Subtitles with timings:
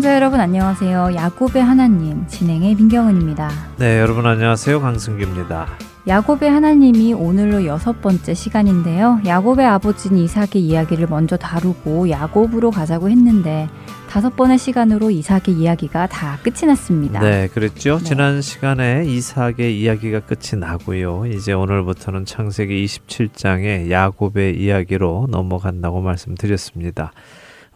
[0.00, 1.10] 애청자 여러분 안녕하세요.
[1.14, 3.50] 야곱의 하나님 진행의 민경은입니다.
[3.76, 4.80] 네, 여러분 안녕하세요.
[4.80, 5.68] 강승규입니다.
[6.06, 9.20] 야곱의 하나님이 오늘로 여섯 번째 시간인데요.
[9.26, 13.68] 야곱의 아버지인 이삭의 이야기를 먼저 다루고 야곱으로 가자고 했는데
[14.08, 17.20] 다섯 번의 시간으로 이삭의 이야기가 다 끝이 났습니다.
[17.20, 17.98] 네, 그랬죠.
[17.98, 18.04] 네.
[18.04, 21.26] 지난 시간에 이삭의 이야기가 끝이 나고요.
[21.26, 27.12] 이제 오늘부터는 창세기 27장의 야곱의 이야기로 넘어간다고 말씀드렸습니다.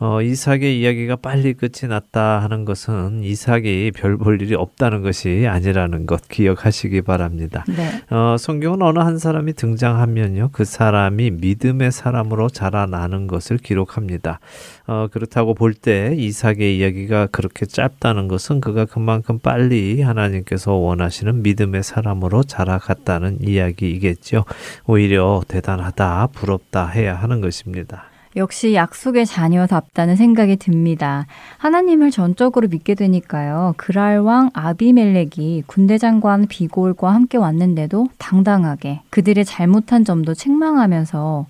[0.01, 6.07] 어, 이삭의 이야기가 빨리 끝이 났다 하는 것은 이삭이 별 볼 일이 없다는 것이 아니라는
[6.07, 7.65] 것 기억하시기 바랍니다.
[7.69, 8.03] 네.
[8.15, 14.41] 어, 성경은 어느 한 사람이 등장하면요, 그 사람이 믿음의 사람으로 자라나는 것을 기록합니다.
[14.87, 21.83] 어, 그렇다고 볼 때 이삭의 이야기가 그렇게 짧다는 것은 그가 그만큼 빨리 하나님께서 원하시는 믿음의
[21.83, 24.45] 사람으로 자라갔다는 이야기이겠죠.
[24.87, 28.05] 오히려 대단하다, 부럽다 해야 하는 것입니다.
[28.37, 31.27] 역시 약속의 자녀답다는 생각이 듭니다.
[31.59, 33.75] 하나님을 전적으로 믿게 되니까요.
[33.77, 41.47] 그랄 왕 아비멜렉이 군대 장관 비골과 함께 왔는데도 당당하게 그들의 잘못한 점도 책망하면서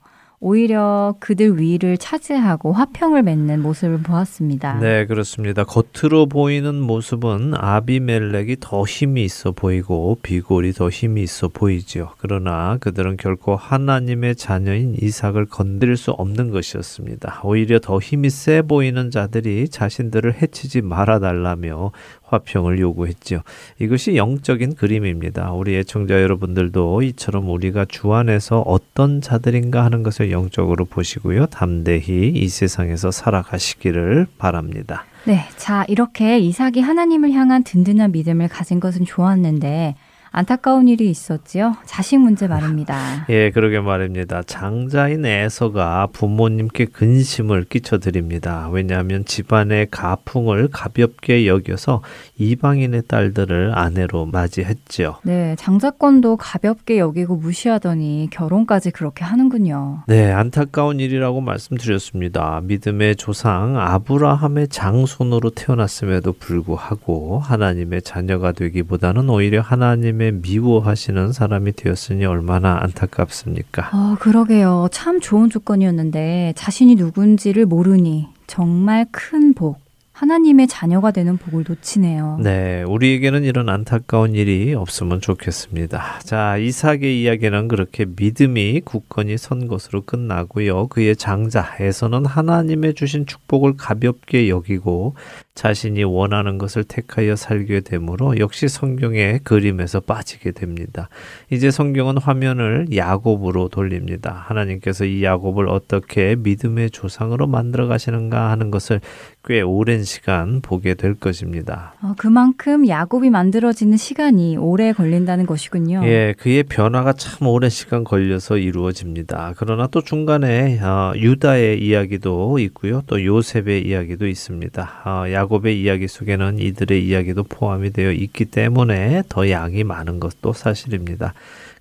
[0.47, 4.78] 오히려 그들 위를 차지하고 화평을 맺는 모습을 보았습니다.
[4.78, 5.64] 네, 그렇습니다.
[5.64, 12.10] 겉으로 보이는 모습은 아비멜렉이 더 힘이 있어 보이고 비골이 더 힘이 있어 보이지요.
[12.19, 17.41] 그러나 그들은 결코 하나님의 자녀인 이삭을 건드릴 수 없는 것이었습니다.
[17.43, 21.91] 오히려 더 힘이 세 보이는 자들이 자신들을 해치지 말아 달라며
[22.26, 23.42] 화평을 요구했죠.
[23.78, 25.52] 이것이 영적인 그림입니다.
[25.52, 31.46] 우리 애청자 여러분들도 이처럼 우리가 주 안에서 어떤 자들인가 하는 것을 영적으로 보시고요.
[31.46, 35.04] 담대히 이 세상에서 살아가시기를 바랍니다.
[35.24, 35.46] 네.
[35.56, 39.94] 자, 이렇게 이삭이 하나님을 향한 든든한 믿음을 가진 것은 좋았는데
[40.37, 41.77] 안타까운 일이 있었지요.
[41.87, 43.25] 자식 문제 말입니다.
[43.31, 44.43] 예, 그러게 말입니다.
[44.43, 48.69] 장자인 에서가 부모님께 근심을 끼쳐드립니다.
[48.72, 52.03] 왜냐하면 집안의 가풍을 가볍게 여겨서
[52.37, 55.19] 이방인의 딸들을 아내로 맞이했죠.
[55.22, 60.03] 네, 장자권도 가볍게 여기고 무시하더니 결혼까지 그렇게 하는군요.
[60.09, 62.61] 네, 안타까운 일이라고 말씀드렸습니다.
[62.65, 72.24] 믿음의 조상 아브라함의 장손으로 태어났음에도 불구하고 하나님의 자녀가 되기보다는 오히려 하나님의 하나님의 미워하시는 사람이 되었으니
[72.24, 73.90] 얼마나 안타깝습니까?
[73.92, 74.88] 어, 그러게요.
[74.90, 79.84] 참 좋은 조건이었는데 자신이 누군지를 모르니 정말 큰 복.
[80.12, 82.38] 하나님의 자녀가 되는 복을 놓치네요.
[82.40, 86.20] 네, 우리에게는 이런 안타까운 일이 없으면 좋겠습니다.
[86.22, 90.86] 자, 이삭의 이야기는 그렇게 믿음이 굳건히 선 것으로 끝나고요.
[90.86, 95.16] 그의 장자에서는 하나님의 주신 축복을 가볍게 여기고
[95.54, 101.09] 자신이 원하는 것을 택하여 살게 되므로 역시 성경의 그림에서 빠지게 됩니다.
[101.48, 104.44] 이제 성경은 화면을 야곱으로 돌립니다.
[104.48, 109.00] 하나님께서 이 야곱을 어떻게 믿음의 조상으로 만들어 가시는가 하는 것을
[109.47, 111.94] 꽤 오랜 시간 보게 될 것입니다.
[112.03, 116.00] 어, 그만큼 야곱이 만들어지는 시간이 오래 걸린다는 것이군요.
[116.04, 119.54] 예, 그의 변화가 참 오랜 시간 걸려서 이루어집니다.
[119.56, 125.03] 그러나 또 중간에 어, 유다의 이야기도 있고요, 또 요셉의 이야기도 있습니다.
[125.04, 130.53] 어, 야곱 의 이야기 속에는 이들의 이야기도 포함이 되어 있기 때문에 더 양이 많은 것도
[130.53, 131.34] 사실입니다.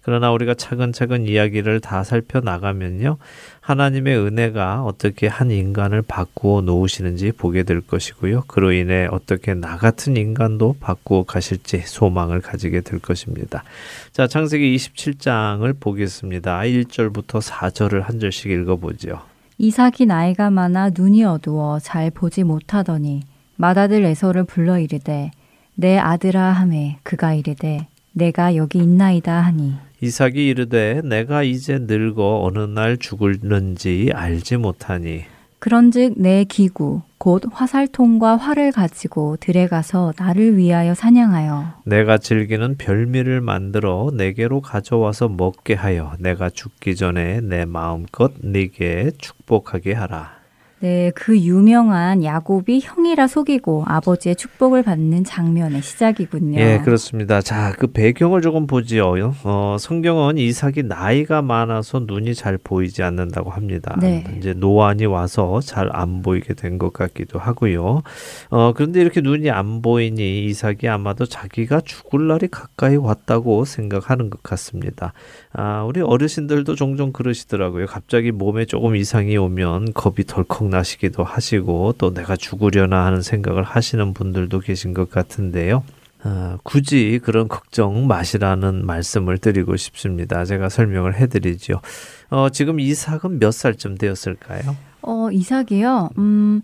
[0.04, 3.18] 그러나 우리가 차근차근 이야기를 다 살펴나가면요.
[3.62, 8.44] 하나님의 은혜가 어떻게 한 인간을 바꾸어 놓으시는지 보게 될 것이고요.
[8.48, 13.64] 그로 인해 어떻게 나 같은 인간도 바꾸어 가실지 소망을 가지게 될 것입니다.
[14.12, 16.60] 자, 창세기 27장을 보겠습니다.
[16.60, 19.22] 1절부터 4절을 한 절씩 읽어보죠.
[19.58, 23.22] 이삭이 나이가 많아 눈이 어두워 잘 보지 못하더니
[23.56, 25.32] 맏아들 에서를 불러 이르되
[25.76, 29.74] 내 아들아 하매 그가 이르되 내가 여기 있나이다 하니.
[30.02, 35.24] 이삭이 이르되 내가 이제 늙어 어느 날 죽을는지 알지 못하니.
[35.60, 41.76] 그런즉 내 기구 곧 화살통과 활을 가지고 들에 가서 나를 위하여 사냥하여.
[41.86, 49.94] 내가 즐기는 별미를 만들어 내게로 가져와서 먹게 하여 내가 죽기 전에 내 마음껏 네게 축복하게
[49.94, 50.43] 하라
[50.84, 56.60] 네, 그 유명한 야곱이 형이라 속이고 아버지의 축복을 받는 장면의 시작이군요.
[56.60, 57.40] 예, 그렇습니다.
[57.40, 59.34] 자, 그 배경을 조금 보지요.
[59.46, 63.96] 어, 성경은 이삭이 나이가 많아서 눈이 잘 보이지 않는다고 합니다.
[64.02, 64.26] 네.
[64.38, 68.02] 이제 노안이 와서 잘 안 보이게 된 것 같기도 하고요.
[68.50, 74.44] 어, 그런데 이렇게 눈이 안 보이니 이삭이 아마도 자기가 죽을 날이 가까이 왔다고 생각하는 것
[74.44, 75.14] 같습니다.
[75.56, 77.86] 아, 우리 어르신들도 종종 그러시더라고요.
[77.86, 84.14] 갑자기 몸에 조금 이상이 오면 겁이 덜컥 나시기도 하시고 또 내가 죽으려나 하는 생각을 하시는
[84.14, 85.84] 분들도 계신 것 같은데요.
[86.26, 90.44] 어, 굳이 그런 걱정 마시라는 말씀을 드리고 싶습니다.
[90.46, 91.82] 제가 설명을 해드리죠.
[92.30, 94.76] 어, 지금 이삭은 몇 살쯤 되었을까요?
[95.02, 96.10] 어, 이삭이요.
[96.18, 96.62] 음,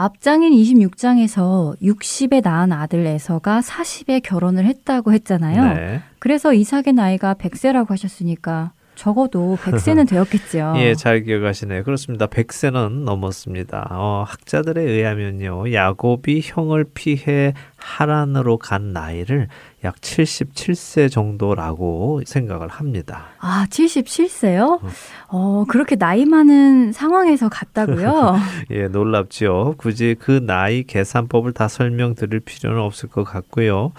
[0.00, 5.74] 앞장인 26장에서 60에 낳은 아들 에서가 40에 결혼을 했다고 했잖아요.
[5.74, 6.00] 네.
[6.18, 10.72] 그래서 이삭의 나이가 100세라고 하셨으니까 적어도 100세는 되었겠죠.
[10.76, 11.84] 예, 잘 기억하시네요.
[11.84, 12.26] 그렇습니다.
[12.26, 13.88] 100세는 넘었습니다.
[13.90, 15.70] 어, 학자들에 의하면요.
[15.70, 19.48] 야곱이 형을 피해 하란으로 간 나이를
[19.82, 23.28] 약 77세 정도라고 생각을 합니다.
[23.38, 24.82] 아, 77세요?
[24.82, 24.90] 어,
[25.28, 28.36] 어 그렇게 나이 많은 상황에서 갔다고요?
[28.70, 29.76] 예, 놀랍죠.
[29.78, 33.92] 굳이 그 나이 계산법을 다 설명드릴 필요는 없을 것 같고요.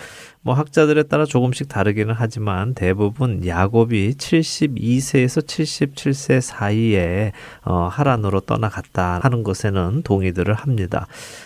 [0.43, 7.31] 뭐 학자들에 따라 조금씩 다르기는 하지만 대부분 야곱이 72세에서 77세 사이에
[7.63, 11.05] 어, 하란으로 떠나갔다 하는 것에는 동의들을 합니다.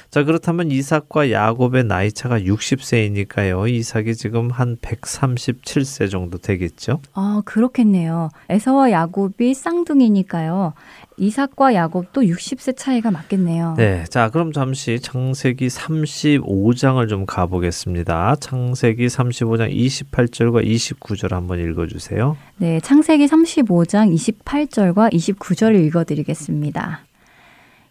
[0.09, 3.69] 자, 그렇다면 이삭과 야곱의 나이 차가 60세이니까요.
[3.69, 7.01] 이삭이 지금 한 137세 정도 되겠죠?
[7.13, 8.29] 아, 그렇겠네요.
[8.49, 10.73] 에서와 야곱이 쌍둥이니까요.
[11.17, 13.75] 이삭과 야곱도 60세 차이가 맞겠네요.
[13.77, 14.03] 네.
[14.09, 18.35] 자, 그럼 잠시 창세기 35장을 좀 가보겠습니다.
[18.39, 22.35] 창세기 35장 28절과 29절 한번 읽어주세요.
[22.57, 22.79] 네.
[22.79, 27.01] 창세기 35장 28절과 29절을 읽어드리겠습니다.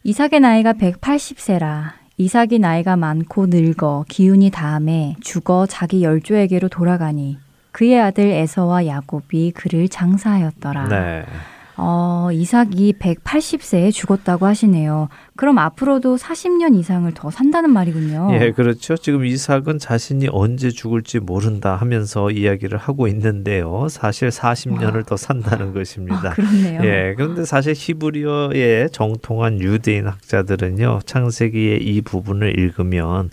[0.05, 2.04] 이삭의 나이가 180세라.
[2.17, 7.39] 이삭이 나이가 많고 늙어 기운이 다음에 죽어 자기 열조에게로 돌아가니
[7.73, 10.89] 그의 아들 에서와 야곱이 그를 장사하였더라.
[10.89, 11.25] 네.
[11.77, 15.09] 어, 이삭이 180세에 죽었다고 하시네요.
[15.37, 18.31] 그럼 앞으로도 40년 이상을 더 산다는 말이군요.
[18.33, 18.97] 예, 그렇죠.
[18.97, 23.89] 지금 이삭은 자신이 언제 죽을지 모른다 하면서 이야기를 하고 있는데요.
[23.91, 25.03] 사실 40년을 와.
[25.03, 26.31] 더 산다는 것입니다.
[26.31, 26.81] 아, 그렇네요.
[26.85, 31.01] 예, 그런데 사실 히브리어의 정통한 유대인 학자들은요.
[31.05, 33.31] 창세기의 이 부분을 읽으면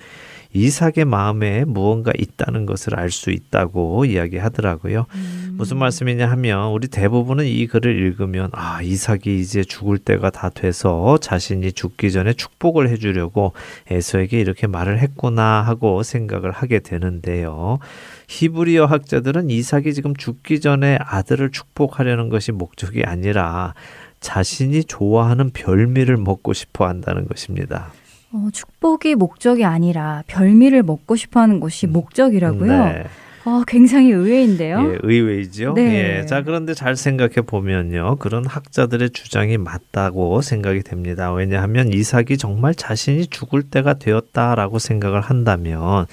[0.53, 5.05] 이삭의 마음에 무언가 있다는 것을 알 수 있다고 이야기하더라고요.
[5.13, 5.55] 음.
[5.57, 11.17] 무슨 말씀이냐 하면 우리 대부분은 이 글을 읽으면 아 이삭이 이제 죽을 때가 다 돼서
[11.19, 13.53] 자신이 죽기 전에 축복을 해주려고
[13.89, 17.79] 에서에게 이렇게 말을 했구나 하고 생각을 하게 되는데요.
[18.27, 23.73] 히브리어 학자들은 이삭이 지금 죽기 전에 아들을 축복하려는 것이 목적이 아니라
[24.21, 27.91] 자신이 좋아하는 별미를 먹고 싶어 한다는 것입니다.
[28.33, 31.93] 어, 축복이 목적이 아니라 별미를 먹고 싶어 하는 것이 음.
[31.93, 32.85] 목적이라고요?
[32.85, 33.03] 네.
[33.43, 34.79] 어, 굉장히 의외인데요.
[34.79, 35.73] 예, 의외이죠.
[35.73, 36.19] 네.
[36.19, 38.17] 예, 자, 그런데 잘 생각해 보면요.
[38.17, 41.33] 그런 학자들의 주장이 맞다고 생각이 됩니다.
[41.33, 46.05] 왜냐하면 이삭이 정말 자신이 죽을 때가 되었다라고 생각을 한다면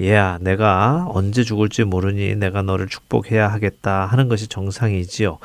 [0.00, 5.38] 얘야, 내가 언제 죽을지 모르니 내가 너를 축복해야 하겠다 하는 것이 정상이지요.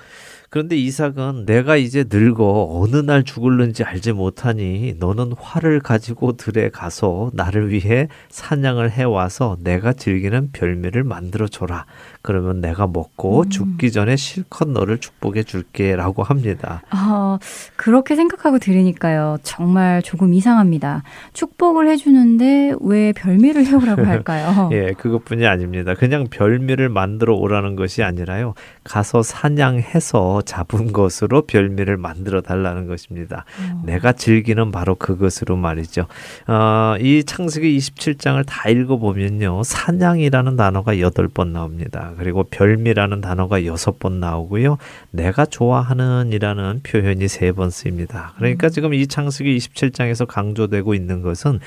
[0.53, 7.31] 그런데 이삭은 내가 이제 늙어 어느 날 죽을는지 알지 못하니 너는 활을 가지고 들에 가서
[7.33, 11.87] 나를 위해 사냥을 해와서 내가 즐기는 별미를 만들어 줘라.
[12.21, 13.49] 그러면 내가 먹고 음.
[13.49, 16.83] 죽기 전에 실컷 너를 축복해 줄게 라고 합니다.
[16.91, 17.39] 아,
[17.75, 19.37] 그렇게 생각하고 들으니까요.
[19.41, 21.01] 정말 조금 이상합니다.
[21.33, 24.69] 축복을 해주는데 왜 별미를 해오라고 할까요?
[24.71, 25.95] 예, 그것뿐이 아닙니다.
[25.95, 28.53] 그냥 별미를 만들어 오라는 것이 아니라요.
[28.83, 33.45] 가서 사냥해서 잡은 것으로 별미를 만들어 달라는 것입니다.
[33.59, 33.81] 어.
[33.85, 36.07] 내가 즐기는 바로 그것으로 말이죠.
[36.47, 39.63] 어, 이 창세기 27장을 다 읽어보면요.
[39.63, 42.13] 사냥이라는 단어가 8번 나옵니다.
[42.17, 44.77] 그리고 별미라는 단어가 여섯 번 나오고요.
[45.11, 48.33] 내가 좋아하는 이라는 표현이 세번 쓰입니다.
[48.37, 48.69] 그러니까 음.
[48.69, 51.59] 지금 이 창세기 27장에서 강조되고 있는 것은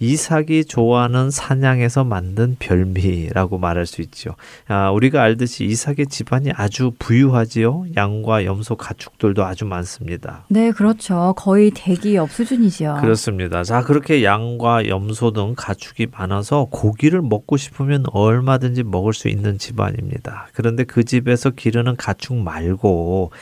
[0.00, 4.34] 이삭이 좋아하는 사냥에서 만든 별미라고 말할 수 있죠.
[4.66, 7.84] 아, 우리가 알듯이 이삭의 집안이 아주 부유하지요.
[7.96, 10.44] 양과 염소, 가축들도 아주 많습니다.
[10.48, 11.34] 네, 그렇죠.
[11.36, 12.98] 거의 대기업 수준이지요.
[13.02, 13.62] 그렇습니다.
[13.62, 20.48] 자, 그렇게 양과 염소 등 가축이 많아서 고기를 먹고 싶으면 얼마든지 먹을 수 있는 집안입니다.
[20.54, 23.32] 그런데 그 집에서 기르는 가축 말고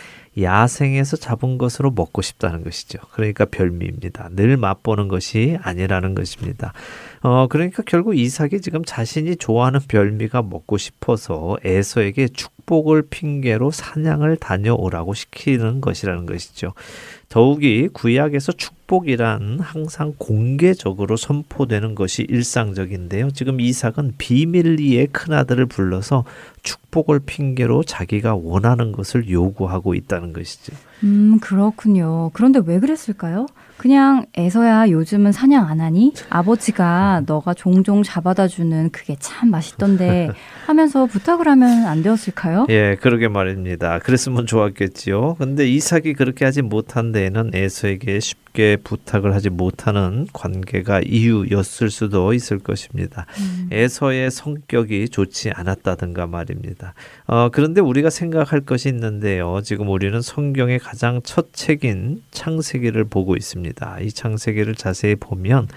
[0.42, 2.98] 야생에서 잡은 것으로 먹고 싶다는 것이죠.
[3.12, 4.30] 그러니까 별미입니다.
[4.32, 6.72] 늘 맛보는 것이 아니라는 것입니다.
[7.22, 14.36] 어, 그러니까 결국 이삭이 지금 자신이 좋아하는 별미가 먹고 싶어서 에서에게 축 축복을 핑계로 사냥을
[14.36, 16.74] 다녀오라고 시키는 것이라는 것이죠.
[17.30, 23.30] 더욱이 구약에서 축복이란 항상 공개적으로 선포되는 것이 일상적인데요.
[23.30, 26.24] 지금 이삭은 비밀리에 큰아들을 불러서
[26.62, 30.74] 축복을 핑계로 자기가 원하는 것을 요구하고 있다는 것이죠.
[31.04, 32.30] 음, 그렇군요.
[32.34, 33.46] 그런데 왜 그랬을까요?
[33.78, 36.12] 그냥 애서야 요즘은 사냥 안 하니?
[36.30, 40.28] 아버지가 너가 종종 잡아다 주는 그게 참 맛있던데
[40.66, 42.66] 하면서 부탁을 하면 안 되었을까요?
[42.68, 44.00] 예, 그러게 말입니다.
[44.00, 45.36] 그랬으면 좋았겠지요.
[45.38, 48.47] 근데 이삭이 그렇게 하지 못한 데에는 에서에게 쉽게
[48.82, 53.26] 부탁을 하지 못하는 관계가 이유였을 수도 있을 것입니다.
[53.38, 53.68] 음.
[53.70, 56.94] 에서의 성격이 좋지 않았다든가 말입니다.
[57.26, 59.60] 어, 그런데 우리가 생각할 것이 있는데요.
[59.62, 64.00] 지금 우리는 성경의 가장 첫 책인 창세기를 보고 있습니다.
[64.00, 65.68] 이 창세기를 자세히 보면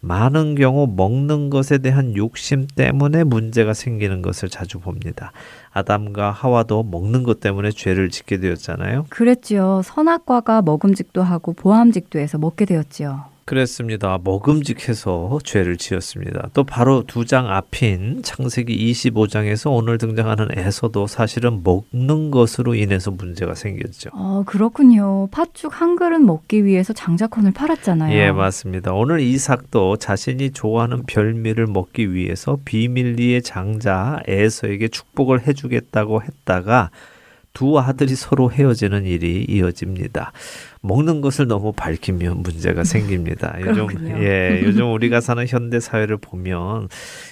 [0.00, 5.32] 많은 경우 먹는 것에 대한 욕심 때문에 문제가 생기는 것을 자주 봅니다.
[5.70, 9.06] 아담과 하와도 먹는 것 때문에 죄를 짓게 되었잖아요.
[9.08, 9.82] 그랬지요.
[9.84, 13.37] 선악과가 먹음직도 하고 보암직도 해서 먹게 되었지요.
[13.48, 14.18] 그랬습니다.
[14.22, 16.50] 먹음직해서 죄를 지었습니다.
[16.52, 23.54] 또 바로 두 장 앞인 창세기 25장에서 오늘 등장하는 에서도 사실은 먹는 것으로 인해서 문제가
[23.54, 24.10] 생겼죠.
[24.12, 25.28] 어, 그렇군요.
[25.30, 28.14] 팥죽 한 그릇 먹기 위해서 장자권을 팔았잖아요.
[28.18, 28.92] 예, 맞습니다.
[28.92, 36.90] 오늘 이삭도 자신이 좋아하는 별미를 먹기 위해서 비밀리의 장자 에서에게 축복을 해주겠다고 했다가
[37.54, 40.32] 두 아들이 서로 헤어지는 일이 이어집니다.
[40.80, 43.56] 먹는 것을 너무 밝히면 문제가 생깁니다.
[43.66, 43.88] 요즘
[44.22, 46.88] 예, 요즘 우리가 사는 현대 사회를 보면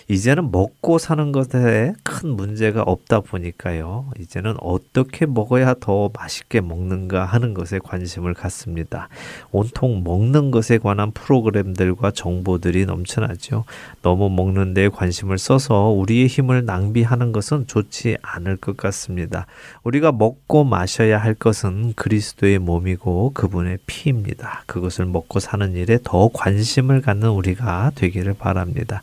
[0.09, 4.11] 이제는 먹고 사는 것에 큰 문제가 없다 보니까요.
[4.19, 9.09] 이제는 어떻게 먹어야 더 맛있게 먹는가 하는 것에 관심을 갖습니다.
[9.53, 13.65] 온통 먹는 것에 관한 프로그램들과 정보들이 넘쳐나죠.
[14.03, 19.47] 너무 먹는 데 관심을 써서 우리의 힘을 낭비하는 것은 좋지 않을 것 같습니다.
[19.83, 24.63] 우리가 먹고 마셔야 할 것은 그리스도의 몸이고 그분의 피입니다.
[24.65, 29.03] 그것을 먹고 사는 일에 더 관심을 갖는 우리가 되기를 바랍니다.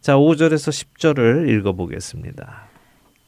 [0.00, 2.64] 자, 5절에서 10절을 읽어보겠습니다.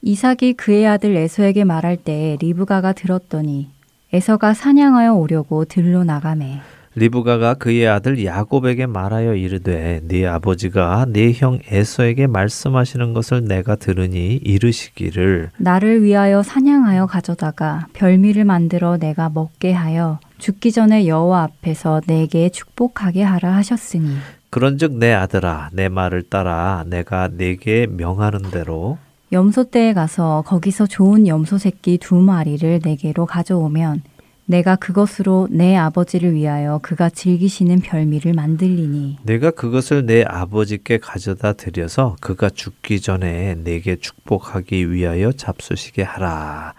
[0.00, 3.68] 이삭이 그의 아들 에서에게 말할 때 리브가가 들었더니
[4.14, 6.62] 에서가 사냥하여 오려고 들로 나가매.
[6.96, 14.40] 리브가가 그의 아들 야곱에게 말하여 이르되 네 아버지가 네 형 에서에게 말씀하시는 것을 내가 들으니
[14.42, 15.50] 이르시기를.
[15.58, 23.22] 나를 위하여 사냥하여 가져다가 별미를 만들어 내가 먹게 하여 죽기 전에 여호와 앞에서 내게 축복하게
[23.22, 24.16] 하라 하셨으니.
[24.48, 28.96] 그런즉 내 아들아 내 말을 따라 내가 네게 명하는 대로.
[29.32, 34.02] 염소 떼에 가서 거기서 좋은 염소 새끼 두 마리를 내게로 가져오면
[34.46, 42.16] 내가 그것으로 내 아버지를 위하여 그가 즐기시는 별미를 만들리니 내가 그것을 내 아버지께 가져다 드려서
[42.20, 46.74] 그가 죽기 전에 내게 축복하기 위하여 잡수시게 하라.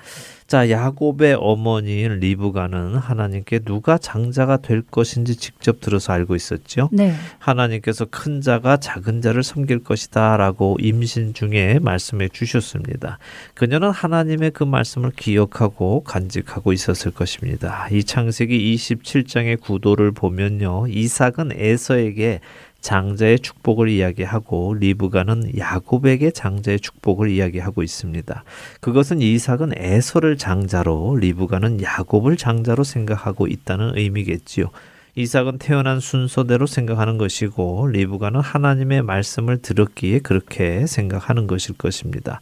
[0.48, 6.88] 자, 야곱의 어머니인 리브가는 하나님께 누가 장자가 될 것인지 직접 들어서 알고 있었죠.
[6.94, 7.14] 네.
[7.38, 13.20] 하나님께서 큰 자가 작은 자를 섬길 것이다라고 임신 중에 말씀해 주셨습니다.
[13.56, 17.90] 그녀는 하나님의 그 말씀을 기억하고 간직하고 있었을 것입니다.
[17.92, 20.88] 이 창세기 27장의 구도를 보면요.
[20.88, 22.40] 이삭은 에서에게
[22.88, 28.46] 장자의 축복을 이야기하고 리브가는 야곱에게 장자의 축복을 이야기하고 있습니다.
[28.80, 34.70] 그것은 이삭은 에서를 장자로 리브가는 야곱을 장자로 생각하고 있다는 의미겠지요.
[35.16, 42.40] 이삭은 태어난 순서대로 생각하는 것이고 리브가는 하나님의 말씀을 들었기에 그렇게 생각하는 것일 것입니다.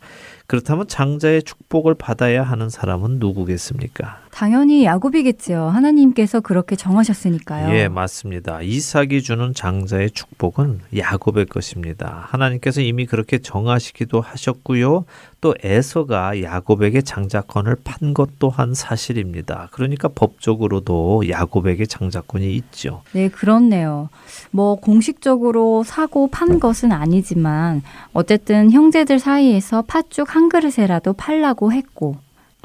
[0.47, 4.19] 그렇다면 장자의 축복을 받아야 하는 사람은 누구겠습니까?
[4.31, 5.67] 당연히 야곱이겠지요.
[5.67, 7.73] 하나님께서 그렇게 정하셨으니까요.
[7.75, 8.61] 예, 맞습니다.
[8.61, 12.25] 이삭이 주는 장자의 축복은 야곱의 것입니다.
[12.29, 15.05] 하나님께서 이미 그렇게 정하시기도 하셨고요.
[15.45, 19.67] 또 에서가 야곱에게 장자권을 판 것 또한 사실입니다.
[19.71, 23.03] 그러니까 법적으로도 야곱에게 장자권이 있죠.
[23.11, 24.09] 네, 그렇네요.
[24.49, 27.83] 뭐 공식적으로 사고 판 것은 아니지만
[28.13, 32.15] 어쨌든 형제들 사이에서 팥죽 한 그릇에라도 팔라고 했고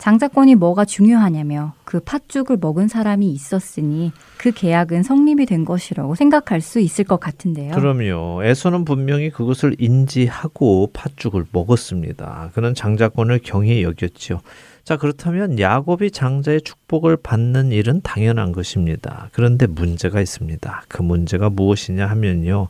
[0.01, 6.81] 장자권이 뭐가 중요하냐며 그 팥죽을 먹은 사람이 있었으니 그 계약은 성립이 된 것이라고 생각할 수
[6.81, 7.75] 있을 것 같은데요.
[7.75, 8.43] 그럼요.
[8.43, 12.51] 에서는 분명히 그것을 인지하고 팥죽을 먹었습니다.
[12.55, 14.41] 그는 장자권을 경히 여겼죠.
[14.85, 19.29] 자, 그렇다면 야곱이 장자의 축복을 받는 일은 당연한 것입니다.
[19.33, 20.85] 그런데 문제가 있습니다.
[20.89, 22.69] 그 문제가 무엇이냐 하면요.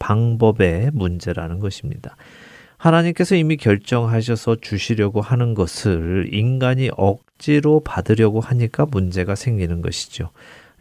[0.00, 2.16] 방법의 문제라는 것입니다.
[2.82, 10.30] 하나님께서 이미 결정하셔서 주시려고 하는 것을 인간이 억지로 받으려고 하니까 문제가 생기는 것이죠.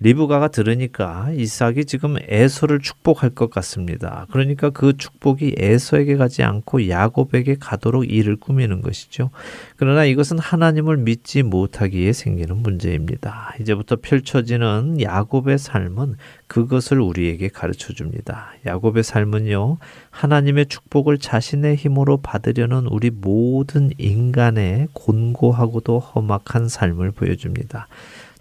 [0.03, 4.25] 리브가가 들으니까 이삭이 지금 에서를 축복할 것 같습니다.
[4.31, 9.29] 그러니까 그 축복이 에서에게 가지 않고 야곱에게 가도록 일을 꾸미는 것이죠.
[9.75, 13.53] 그러나 이것은 하나님을 믿지 못하기에 생기는 문제입니다.
[13.61, 16.15] 이제부터 펼쳐지는 야곱의 삶은
[16.47, 18.53] 그것을 우리에게 가르쳐 줍니다.
[18.65, 19.77] 야곱의 삶은요,
[20.09, 27.87] 하나님의 축복을 자신의 힘으로 받으려는 우리 모든 인간의 곤고하고도 험악한 삶을 보여줍니다.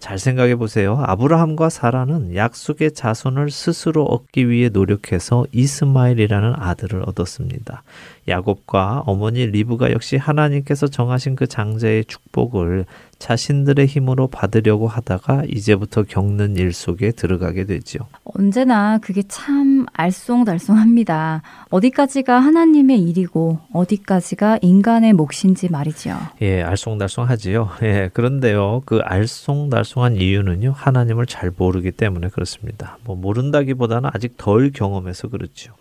[0.01, 1.01] 잘 생각해 보세요.
[1.05, 7.83] 아브라함과 사라는 약속의 자손을 스스로 얻기 위해 노력해서 이스마엘이라는 아들을 얻었습니다.
[8.27, 12.85] 야곱과 어머니 리브가 역시 하나님께서 정하신 그 장자의 축복을
[13.19, 17.99] 자신들의 힘으로 받으려고 하다가 이제부터 겪는 일 속에 들어가게 되죠.
[18.23, 21.41] 언제나 그게 참 알쏭달쏭합니다.
[21.69, 26.17] 어디까지가 하나님의 일이고 어디까지가 인간의 몫인지 말이죠.
[26.41, 27.69] 예, 알쏭달쏭하지요.
[27.83, 28.81] 예, 그런데요.
[28.85, 30.73] 그 알쏭달쏭한 이유는요.
[30.75, 32.97] 하나님을 잘 모르기 때문에 그렇습니다.
[33.03, 35.73] 뭐 모른다기보다는 아직 덜 경험해서 그렇죠.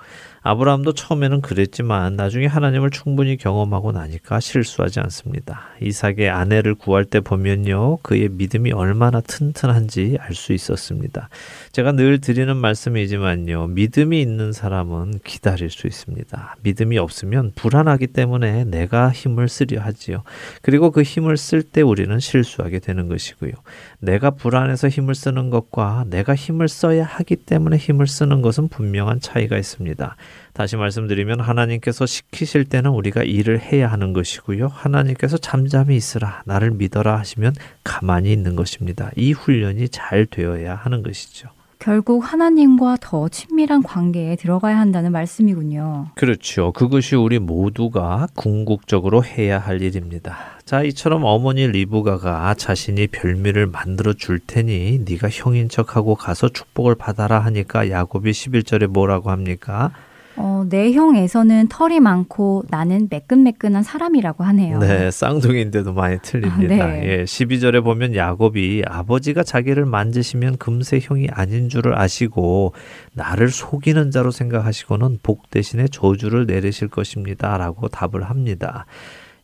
[0.42, 5.68] 아브라함도 처음에는 그랬지만 나중에 하나님을 충분히 경험하고 나니까 실수하지 않습니다.
[5.82, 7.99] 이삭의 아내를 구할 때 보면요.
[7.99, 11.28] 그의 믿음이 얼마나 튼튼한지 알 수 있었습니다.
[11.73, 13.69] 제가 늘 드리는 말씀이지만요.
[13.69, 16.57] 믿음이 있는 사람은 기다릴 수 있습니다.
[16.65, 20.25] 믿음이 없으면 불안하기 때문에 내가 힘을 쓰려 하지요.
[20.62, 23.53] 그리고 그 힘을 쓸 때 우리는 실수하게 되는 것이고요.
[24.00, 29.57] 내가 불안해서 힘을 쓰는 것과 내가 힘을 써야 하기 때문에 힘을 쓰는 것은 분명한 차이가
[29.57, 30.17] 있습니다.
[30.53, 34.67] 다시 말씀드리면 하나님께서 시키실 때는 우리가 일을 해야 하는 것이고요.
[34.67, 39.12] 하나님께서 잠잠히 있으라, 나를 믿어라 하시면 가만히 있는 것입니다.
[39.15, 41.49] 이 훈련이 잘 되어야 하는 것이죠.
[41.81, 46.09] 결국 하나님과 더 친밀한 관계에 들어가야 한다는 말씀이군요.
[46.15, 46.73] 그렇죠.
[46.73, 50.37] 그것이 우리 모두가 궁극적으로 해야 할 일입니다.
[50.67, 57.41] 자, 이처럼 어머니 리브가가 자신이 별미를 만들어 줄 테니 네가 형인 척하고 가서 축복을 받아라
[57.41, 59.91] 하니까 야곱이 11절에 뭐라고 합니까?
[60.37, 64.79] 어, 내 형에서는 털이 많고 나는 매끈매끈한 사람이라고 하네요.
[64.79, 66.85] 네, 쌍둥이인데도 많이 틀립니다.
[66.85, 67.21] 아, 네.
[67.21, 72.75] 예, 12절에 보면 야곱이 아버지가 자기를 만지시면 금세 형이 아닌 줄을 아시고
[73.13, 77.59] 나를 속이는 자로 생각하시고는 복 대신에 저주를 내리실 것입니다.
[77.59, 78.87] 라고 답을 합니다.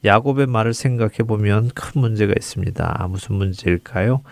[0.05, 3.07] 야곱의 말을 생각해 보면 큰 문제가 있습니다.
[3.11, 4.23] 무슨 문제일까요?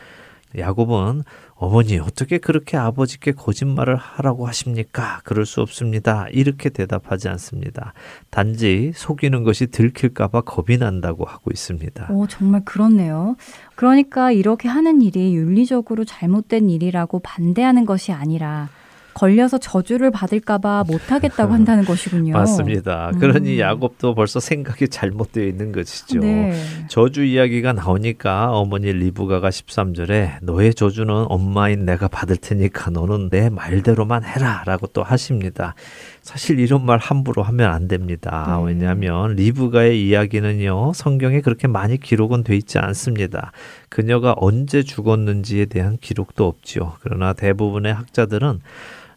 [0.56, 1.24] 야곱은
[1.56, 5.20] 어머니, 어떻게 그렇게 아버지께 거짓말을 하라고 하십니까?
[5.24, 6.26] 그럴 수 없습니다.
[6.32, 7.94] 이렇게 대답하지 않습니다.
[8.30, 12.08] 단지 속이는 것이 들킬까봐 겁이 난다고 하고 있습니다.
[12.10, 13.36] 오, 정말 그렇네요.
[13.76, 18.68] 그러니까 이렇게 하는 일이 윤리적으로 잘못된 일이라고 반대하는 것이 아니라
[19.14, 22.34] 걸려서 저주를 받을까봐 못하겠다고 한다는 것이군요.
[22.34, 23.10] 맞습니다.
[23.14, 23.18] 음.
[23.18, 26.20] 그러니 야곱도 벌써 생각이 잘못되어 있는 것이죠.
[26.20, 26.52] 네.
[26.88, 34.24] 저주 이야기가 나오니까 어머니 리브가가 13절에 너의 저주는 엄마인 내가 받을 테니까 너는 내 말대로만
[34.24, 35.74] 해라 라고 또 하십니다.
[36.22, 38.58] 사실 이런 말 함부로 하면 안 됩니다.
[38.58, 38.66] 네.
[38.66, 43.52] 왜냐하면 리브가의 이야기는요, 성경에 그렇게 많이 기록은 돼 있지 않습니다.
[43.88, 46.94] 그녀가 언제 죽었는지에 대한 기록도 없지요.
[47.00, 48.60] 그러나 대부분의 학자들은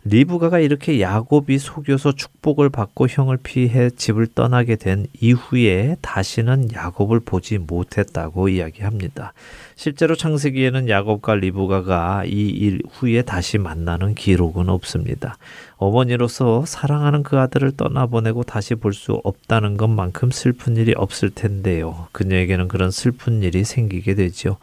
[0.10, 7.58] 리브가가 이렇게 야곱이 속여서 축복을 받고 형을 피해 집을 떠나게 된 이후에 다시는 야곱을 보지
[7.58, 9.34] 못했다고 이야기합니다.
[9.78, 15.38] 실제로 창세기에는 야곱과 리브가가 이 일 후에 다시 만나는 기록은 없습니다.
[15.78, 22.08] 어머니로서 사랑하는 그 아들을 떠나보내고 다시 볼 수 없다는 것만큼 슬픈 일이 없을 텐데요.
[22.12, 24.58] 그녀에게는 그런 슬픈 일이 생기게 되죠.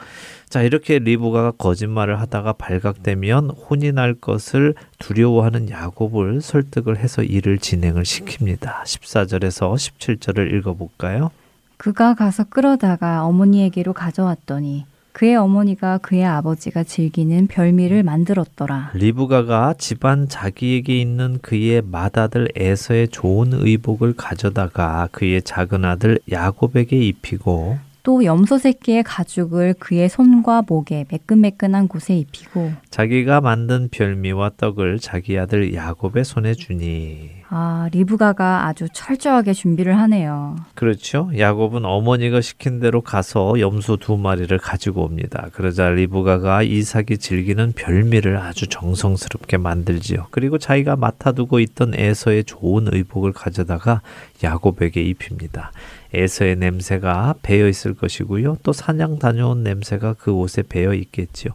[0.48, 8.02] 자, 이렇게 리브가가 거짓말을 하다가 발각되면 혼이 날 것을 두려워하는 야곱을 설득을 해서 일을 진행을
[8.02, 8.82] 시킵니다.
[8.82, 11.30] 14절에서 17절을 읽어볼까요?
[11.76, 18.90] 그가 가서 끌어다가 어머니에게로 가져왔더니 그의 어머니가 그의 아버지가 즐기는 별미를 만들었더라.
[18.94, 27.78] 리브가가 집안 자기에게 있는 그의 맏아들 에서의 좋은 의복을 가져다가 그의 작은 아들 야곱에게 입히고
[28.04, 35.38] 또 염소 새끼의 가죽을 그의 손과 목에 매끈매끈한 곳에 입히고 자기가 만든 별미와 떡을 자기
[35.38, 40.56] 아들 야곱의 손에 주니 아 리브가가 아주 철저하게 준비를 하네요.
[40.74, 41.30] 그렇죠.
[41.36, 45.48] 야곱은 어머니가 시킨 대로 가서 염소 두 마리를 가지고 옵니다.
[45.52, 50.26] 그러자 리브가가 이삭이 즐기는 별미를 아주 정성스럽게 만들지요.
[50.30, 54.02] 그리고 자기가 맡아두고 있던 에서의 좋은 의복을 가져다가
[54.42, 55.70] 야곱에게 입힙니다.
[56.14, 58.58] 에서의 냄새가 배어 있을 것이고요.
[58.62, 61.52] 또 사냥 다녀온 냄새가 그 옷에 배어 있겠지요.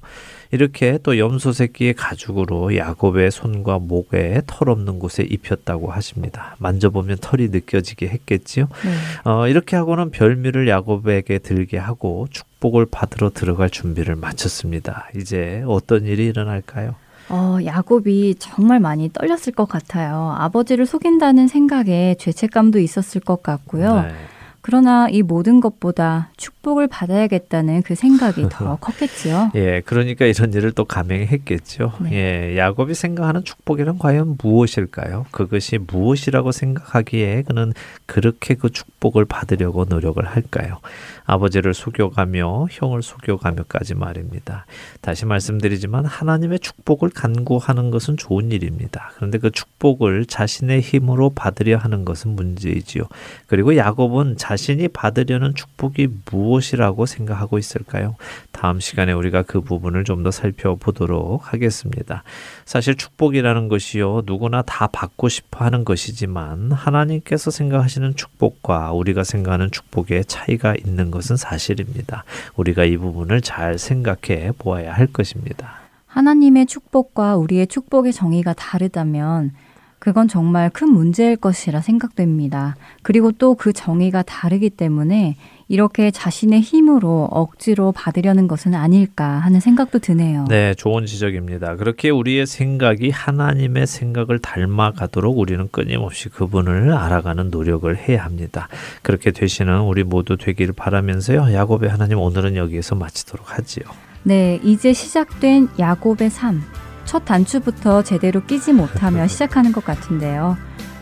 [0.51, 6.55] 이렇게 또 염소 새끼의 가죽으로 야곱의 손과 목에 털 없는 곳에 입혔다고 하십니다.
[6.57, 8.67] 만져보면 털이 느껴지게 했겠지요.
[8.83, 9.29] 네.
[9.31, 15.09] 어, 이렇게 하고는 별미를 야곱에게 들게 하고 축복을 받으러 들어갈 준비를 마쳤습니다.
[15.15, 16.95] 이제 어떤 일이 일어날까요?
[17.29, 20.35] 어, 야곱이 정말 많이 떨렸을 것 같아요.
[20.39, 24.01] 아버지를 속인다는 생각에 죄책감도 있었을 것 같고요.
[24.01, 24.13] 네.
[24.61, 29.51] 그러나 이 모든 것보다 축복을 받아야겠다는 그 생각이 더 컸겠지요.
[29.55, 31.93] 예, 그러니까 이런 일을 또 감행했겠죠.
[32.01, 32.11] 네.
[32.11, 35.25] 예, 야곱이 생각하는 축복이란 과연 무엇일까요?
[35.31, 37.73] 그것이 무엇이라고 생각하기에 그는
[38.05, 40.79] 그렇게 그 축복을 받으려고 노력을 할까요?
[41.25, 44.65] 아버지를 속여가며 형을 속여가며까지 말입니다.
[45.01, 49.11] 다시 말씀드리지만 하나님의 축복을 간구하는 것은 좋은 일입니다.
[49.15, 53.03] 그런데 그 축복을 자신의 힘으로 받으려 하는 것은 문제이지요.
[53.47, 58.15] 그리고 야곱은 자 신이 받으려는 축복이 무엇이라고 생각하고 있을까요?
[58.51, 62.23] 다음 시간에 우리가 그 부분을 좀 더 살펴보도록 하겠습니다.
[62.65, 70.25] 사실 축복이라는 것이요 누구나 다 받고 싶어 하는 것이지만 하나님께서 생각하시는 축복과 우리가 생각하는 축복의
[70.25, 72.25] 차이가 있는 것은 사실입니다.
[72.57, 75.79] 우리가 이 부분을 잘 생각해 보아야 할 것입니다.
[76.07, 79.51] 하나님의 축복과 우리의 축복의 정의가 다르다면
[79.99, 82.75] 그건 정말 큰 문제일 것이라 생각됩니다.
[83.03, 85.35] 그리고 또 그 정의가 다르기 때문에
[85.67, 90.45] 이렇게 자신의 힘으로 억지로 받으려는 것은 아닐까 하는 생각도 드네요.
[90.49, 91.75] 네, 좋은 지적입니다.
[91.75, 98.69] 그렇게 우리의 생각이 하나님의 생각을 닮아가도록 우리는 끊임없이 그분을 알아가는 노력을 해야 합니다.
[99.03, 101.53] 그렇게 되시는 우리 모두 되기를 바라면서요.
[101.53, 103.83] 야곱의 하나님 오늘은 여기에서 마치도록 하지요.
[104.23, 106.61] 네, 이제 시작된 야곱의 삶.
[107.09, 110.57] 첫 단추부터 제대로 끼지 못하며 시작하는 것 같은데요.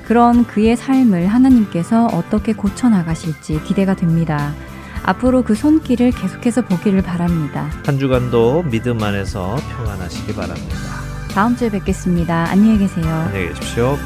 [0.06, 4.54] 그런 그의 삶을 하나님께서 어떻게 고쳐나가실지 기대가 됩니다.
[5.04, 7.70] 앞으로 그 손길을 계속해서 보기를 바랍니다.
[7.86, 10.76] 한 주간도 믿음 안에서 평안하시기 바랍니다.
[11.34, 12.46] 다음 주에 뵙겠습니다.
[12.52, 13.06] 안녕히 계세요.
[13.06, 13.98] 안녕히 계십시오.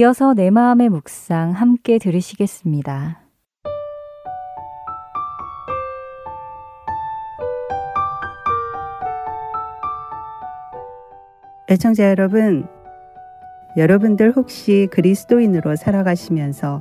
[0.00, 3.20] 이어서 내 마음의 묵상 함께 들으시겠습니다.
[11.68, 12.66] 애청자 여러분,
[13.76, 16.80] 여러분들 혹시 그리스도인으로 살아가시면서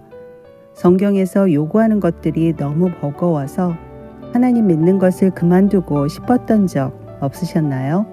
[0.73, 3.75] 성경에서 요구하는 것들이 너무 버거워서
[4.31, 8.05] 하나님 믿는 것을 그만두고 싶었던 적 없으셨나요?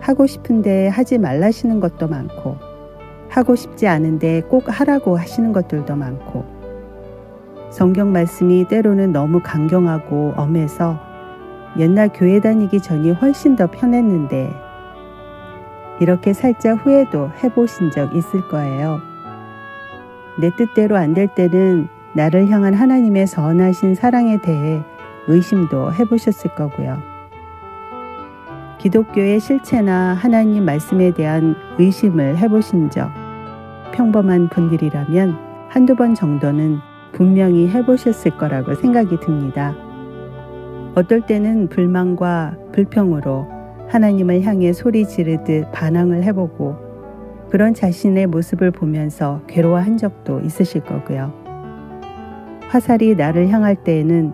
[0.00, 2.69] 하고 싶은데 하지 말라시는 것도 많고,
[3.30, 6.44] 하고 싶지 않은데 꼭 하라고 하시는 것들도 많고,
[7.70, 10.98] 성경 말씀이 때로는 너무 강경하고 엄해서
[11.78, 14.52] 옛날 교회 다니기 전이 훨씬 더 편했는데,
[16.00, 18.98] 이렇게 살짝 후회도 해보신 적 있을 거예요.
[20.40, 24.82] 내 뜻대로 안 될 때는 나를 향한 하나님의 선하신 사랑에 대해
[25.28, 26.98] 의심도 해보셨을 거고요.
[28.78, 33.19] 기독교의 실체나 하나님 말씀에 대한 의심을 해보신 적
[33.92, 35.36] 평범한 분들이라면
[35.68, 36.78] 한두 번 정도는
[37.12, 39.74] 분명히 해보셨을 거라고 생각이 듭니다.
[40.94, 43.46] 어떨 때는 불만과 불평으로
[43.88, 46.76] 하나님을 향해 소리 지르듯 반항을 해보고
[47.50, 51.32] 그런 자신의 모습을 보면서 괴로워한 적도 있으실 거고요.
[52.68, 54.32] 화살이 나를 향할 때에는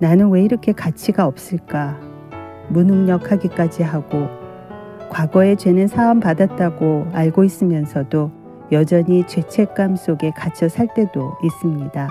[0.00, 1.98] 나는 왜 이렇게 가치가 없을까?
[2.68, 4.26] 무능력하기까지 하고
[5.08, 8.35] 과거의 죄는 사함 받았다고 알고 있으면서도
[8.72, 12.08] 여전히 죄책감 속에 갇혀 살 때도 있습니다.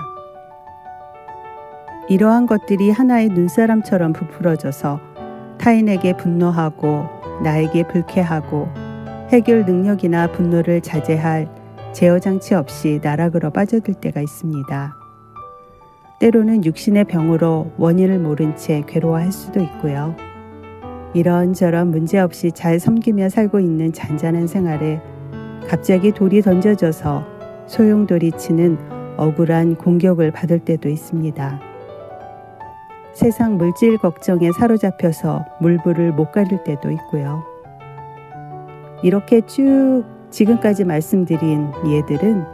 [2.08, 5.00] 이러한 것들이 하나의 눈사람처럼 부풀어져서
[5.58, 7.04] 타인에게 분노하고
[7.42, 8.68] 나에게 불쾌하고
[9.30, 11.48] 해결 능력이나 분노를 자제할
[11.92, 14.96] 제어 장치 없이 나락으로 빠져들 때가 있습니다.
[16.20, 20.14] 때로는 육신의 병으로 원인을 모른 채 괴로워할 수도 있고요.
[21.12, 25.00] 이런저런 문제 없이 잘 섬기며 살고 있는 잔잔한 생활에
[25.68, 27.24] 갑자기 돌이 던져져서
[27.66, 28.78] 소용돌이 치는
[29.16, 31.60] 억울한 공격을 받을 때도 있습니다.
[33.12, 37.42] 세상 물질 걱정에 사로잡혀서 물불을 못 가릴 때도 있고요.
[39.02, 42.44] 이렇게 쭉 지금까지 말씀드린 예들은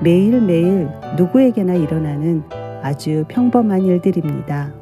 [0.00, 2.44] 매일매일 누구에게나 일어나는
[2.82, 4.72] 아주 평범한 일들입니다.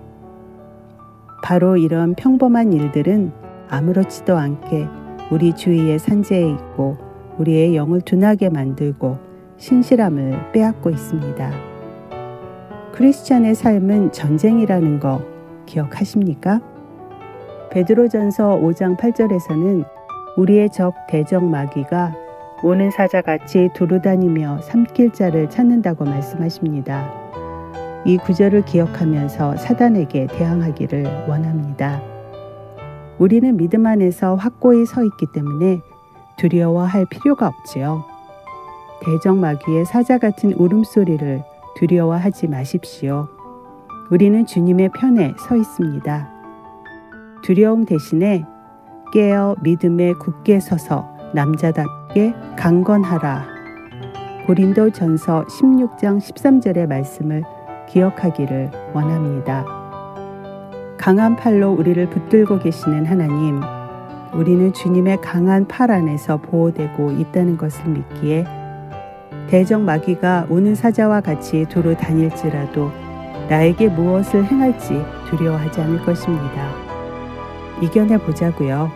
[1.42, 3.32] 바로 이런 평범한 일들은
[3.68, 4.86] 아무렇지도 않게
[5.30, 7.09] 우리 주위의 산재에 있고
[7.40, 9.18] 우리의 영을 둔하게 만들고
[9.56, 11.50] 신실함을 빼앗고 있습니다.
[12.92, 15.22] 크리스찬의 삶은 전쟁이라는 거
[15.64, 16.60] 기억하십니까?
[17.70, 19.84] 베드로전서 5장 8절에서는
[20.36, 22.14] 우리의 적 대적 마귀가
[22.62, 27.10] 오는 사자같이 두루다니며 삼킬 자를 찾는다고 말씀하십니다.
[28.04, 32.02] 이 구절을 기억하면서 사단에게 대항하기를 원합니다.
[33.18, 35.80] 우리는 믿음 안에서 확고히 서 있기 때문에
[36.40, 38.02] 두려워할 필요가 없지요.
[39.02, 41.42] 대적 마귀의 사자 같은 울음소리를
[41.76, 43.28] 두려워하지 마십시오.
[44.10, 46.30] 우리는 주님의 편에 서 있습니다.
[47.42, 48.44] 두려움 대신에
[49.12, 53.46] 깨어 믿음에 굳게 서서 남자답게 강건하라.
[54.46, 57.44] 고린도 전서 16장 13절의 말씀을
[57.88, 59.64] 기억하기를 원합니다.
[60.98, 63.60] 강한 팔로 우리를 붙들고 계시는 하나님,
[64.34, 68.44] 우리는 주님의 강한 팔 안에서 보호되고 있다는 것을 믿기에
[69.48, 72.90] 대적 마귀가 오는 사자와 같이 두루 다닐지라도
[73.48, 76.70] 나에게 무엇을 행할지 두려워하지 않을 것입니다.
[77.82, 78.92] 이겨내 보자고요.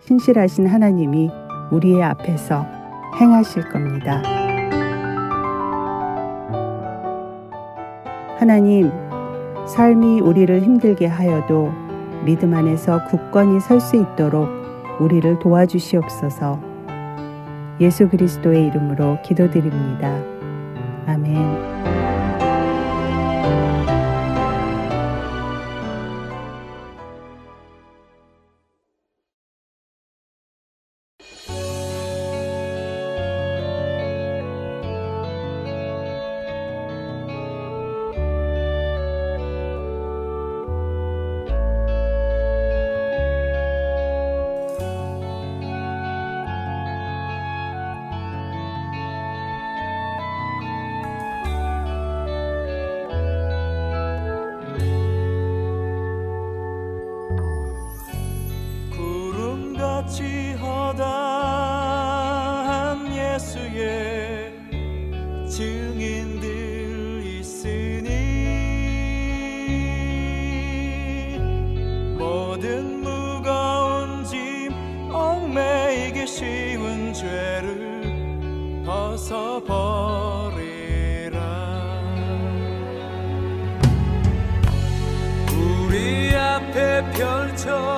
[0.00, 1.30] 신실하신 하나님이
[1.70, 2.66] 우리의 앞에서
[3.20, 4.22] 행하실 겁니다.
[8.38, 8.90] 하나님,
[9.66, 11.72] 삶이 우리를 힘들게 하여도
[12.24, 14.48] 믿음 안에서 굳건히 설 수 있도록
[15.00, 16.60] 우리를 도와주시옵소서
[17.80, 20.20] 예수 그리스도의 이름으로 기도드립니다.
[21.06, 21.97] 아멘.
[72.58, 74.72] 모든 무거운 짐
[75.12, 79.78] 얽매이기 쉬운 죄를 벗어버리라.
[85.52, 87.97] 우리 앞에 펼쳐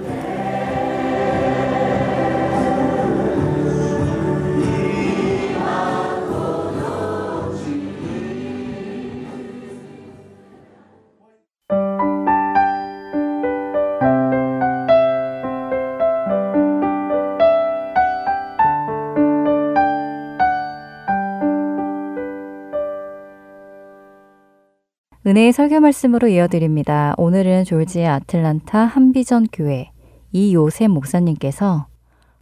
[25.31, 27.13] 은혜의 설교 말씀으로 이어드립니다.
[27.15, 29.89] 오늘은 졸지아 아틀란타 한비전 교회
[30.33, 31.87] 이요셉 목사님께서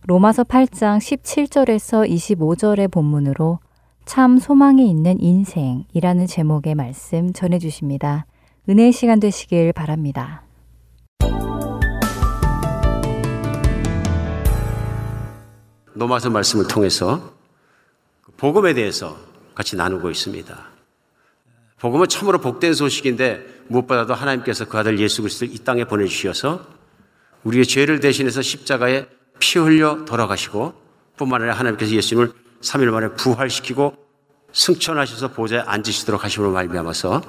[0.07, 3.59] 로마서 8장 17절에서 25절의 본문으로
[4.05, 8.25] 참 소망이 있는 인생이라는 제목의 말씀 전해 주십니다.
[8.67, 10.41] 은혜의 시간 되시길 바랍니다.
[15.93, 17.33] 로마서 말씀을 통해서
[18.37, 19.15] 복음에 대해서
[19.53, 20.68] 같이 나누고 있습니다.
[21.79, 26.65] 복음은 참으로 복된 소식인데 무엇보다도 하나님께서 그 아들 예수 그리스도를 이 땅에 보내주셔서
[27.43, 29.05] 우리의 죄를 대신해서 십자가에
[29.39, 30.73] 피 흘려 돌아가시고
[31.17, 33.95] 뿐만 아니라 하나님께서 예수님을 3일 만에 부활시키고
[34.51, 37.21] 승천하셔서 보좌에 앉으시도록 하심으로 말미암아서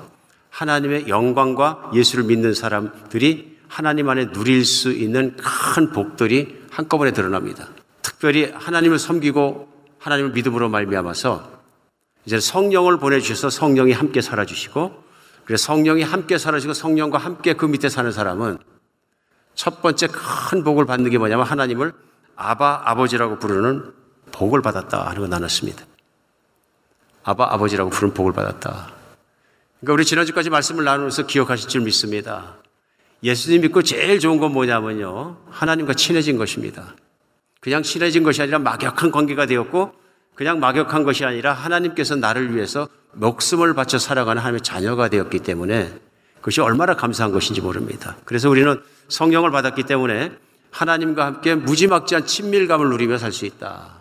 [0.51, 7.69] 하나님의 영광과 예수를 믿는 사람들이 하나님 안에 누릴 수 있는 큰 복들이 한꺼번에 드러납니다.
[8.03, 11.60] 특별히 하나님을 섬기고 하나님을 믿음으로 말미암아서
[12.25, 15.05] 이제 성령을 보내주셔서 성령이 함께 살아주시고
[15.45, 18.59] 그래서 성령이 함께 살아주시고 성령과 함께 그 밑에 사는 사람은
[19.55, 21.93] 첫 번째 큰 복을 받는 게 뭐냐면 하나님을
[22.37, 23.93] 아바 아버지라고 부르는
[24.33, 25.85] 복을 받았다 하는 거 나눴습니다.
[27.25, 28.93] 아바 아버지라고 부르는 복을 받았다.
[29.81, 32.57] 그러니까 우리 지난주까지 말씀을 나누면서 기억하실 줄 믿습니다.
[33.23, 35.37] 예수님 믿고 제일 좋은 건 뭐냐면요.
[35.51, 36.95] 하나님과 친해진 것입니다.
[37.61, 39.93] 그냥 친해진 것이 아니라 막역한 관계가 되었고
[40.41, 45.93] 그냥 막역한 것이 아니라 하나님께서 나를 위해서 목숨을 바쳐 살아가는 하나님의 자녀가 되었기 때문에
[46.37, 48.17] 그것이 얼마나 감사한 것인지 모릅니다.
[48.25, 50.33] 그래서 우리는 성령을 받았기 때문에
[50.71, 54.01] 하나님과 함께 무지막지한 친밀감을 누리며 살 수 있다.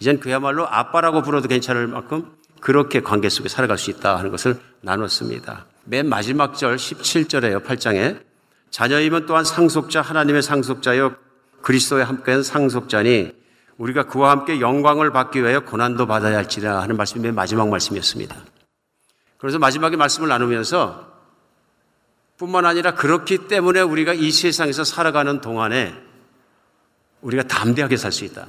[0.00, 5.66] 이젠 그야말로 아빠라고 불러도 괜찮을 만큼 그렇게 관계 속에 살아갈 수 있다 하는 것을 나눴습니다.
[5.84, 7.62] 맨 마지막 절 17절에요.
[7.62, 8.22] 8장에
[8.70, 11.14] 자녀이면 또한 상속자 하나님의 상속자여
[11.60, 13.43] 그리스도에 함께한 상속자니
[13.78, 18.36] 우리가 그와 함께 영광을 받기 위하여 고난도 받아야 할지라 하는 말씀이 맨 마지막 말씀이었습니다.
[19.38, 21.12] 그래서 마지막에 말씀을 나누면서
[22.38, 25.94] 뿐만 아니라 그렇기 때문에 우리가 이 세상에서 살아가는 동안에
[27.20, 28.46] 우리가 담대하게 살 수 있다.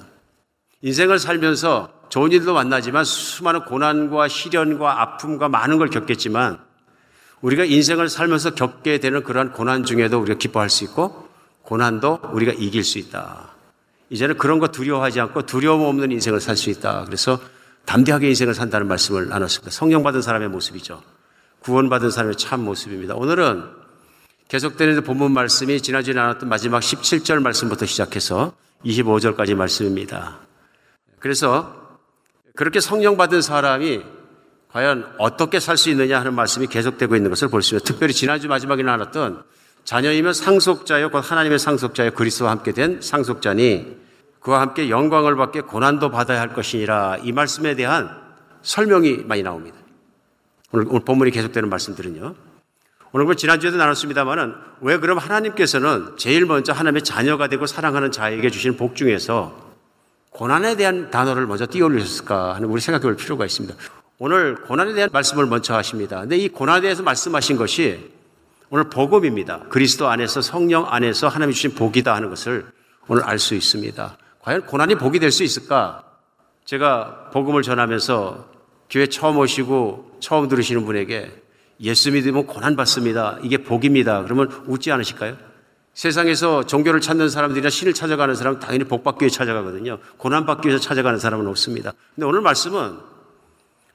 [0.81, 6.59] 인생을 살면서 좋은 일도 만나지만 수많은 고난과 시련과 아픔과 많은 걸 겪겠지만
[7.41, 11.27] 우리가 인생을 살면서 겪게 되는 그러한 고난 중에도 우리가 기뻐할 수 있고
[11.63, 13.54] 고난도 우리가 이길 수 있다.
[14.09, 17.05] 이제는 그런 거 두려워하지 않고 두려움 없는 인생을 살 수 있다.
[17.05, 17.39] 그래서
[17.85, 19.71] 담대하게 인생을 산다는 말씀을 나눴습니다.
[19.71, 21.01] 성령 받은 사람의 모습이죠.
[21.59, 23.15] 구원받은 사람의 참 모습입니다.
[23.15, 23.63] 오늘은
[24.47, 28.53] 계속되는 본문 말씀이 지난주에 나눴던 마지막 17절 말씀부터 시작해서
[28.85, 30.37] 25절까지 말씀입니다.
[31.19, 31.75] 그래서
[32.55, 34.03] 그렇게 성령 받은 사람이
[34.71, 37.85] 과연 어떻게 살 수 있느냐 하는 말씀이 계속되고 있는 것을 볼 수 있습니다.
[37.91, 39.43] 특별히 지난주 마지막에 나눴던
[39.85, 43.97] 자녀이면 상속자요, 곧 하나님의 상속자요, 그리스도와 함께 된 상속자니
[44.39, 48.09] 그와 함께 영광을 받게 고난도 받아야 할 것이니라 이 말씀에 대한
[48.63, 49.77] 설명이 많이 나옵니다.
[50.71, 52.35] 오늘, 오늘 본문이 계속되는 말씀들은요.
[53.11, 58.77] 오늘 그 지난주에도 나눴습니다만은 왜 그럼 하나님께서는 제일 먼저 하나님의 자녀가 되고 사랑하는 자에게 주시는
[58.77, 59.55] 복 중에서
[60.31, 63.73] 고난에 대한 단어를 먼저 띄어 올리셨을까 하는 우리 생각해 볼 필요가 있습니다.
[64.17, 66.21] 오늘 고난에 대한 말씀을 먼저 하십니다.
[66.21, 68.14] 근데 이 고난에 대해서 말씀하신 것이
[68.69, 69.61] 오늘 복음입니다.
[69.69, 72.65] 그리스도 안에서 성령 안에서 하나님이 주신 복이다 하는 것을
[73.07, 74.17] 오늘 알 수 있습니다.
[74.41, 76.03] 과연 고난이 복이 될 수 있을까?
[76.65, 78.49] 제가 복음을 전하면서
[78.89, 81.31] 교회 처음 오시고 처음 들으시는 분에게
[81.81, 83.37] 예수 믿으면 고난 받습니다.
[83.43, 84.23] 이게 복입니다.
[84.23, 85.37] 그러면 웃지 않으실까요?
[85.93, 89.99] 세상에서 종교를 찾는 사람들이나 신을 찾아가는 사람은 당연히 복 받기 위해 찾아가거든요.
[90.17, 91.93] 고난 받기 위해서 찾아가는 사람은 없습니다.
[92.15, 92.97] 근데 오늘 말씀은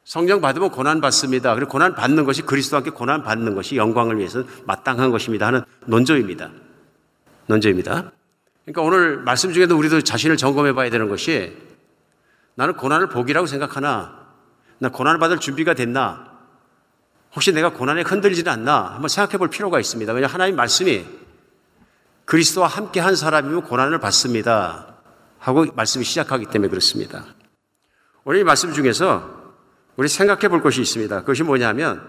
[0.05, 1.55] 성령 받으면 고난 받습니다.
[1.55, 6.51] 그리고 고난 받는 것이 그리스도와 함께 고난 받는 것이 영광을 위해서 마땅한 것입니다 하는 논조입니다.
[7.47, 8.13] 논조입니다.
[8.65, 11.57] 그러니까 오늘 말씀 중에도 우리도 자신을 점검해 봐야 되는 것이
[12.55, 14.21] 나는 고난을 복이라고 생각하나
[14.79, 16.31] 나 고난을 받을 준비가 됐나
[17.35, 20.13] 혹시 내가 고난에 흔들리지는 않나 한번 생각해 볼 필요가 있습니다.
[20.13, 21.05] 왜냐 하나님 말씀이
[22.25, 24.95] 그리스도와 함께 한 사람이면 고난을 받습니다.
[25.39, 27.25] 하고 말씀이 시작하기 때문에 그렇습니다.
[28.25, 29.40] 오늘 이 말씀 중에서
[30.01, 31.21] 우리 생각해 볼 것이 있습니다.
[31.21, 32.03] 그것이 뭐냐면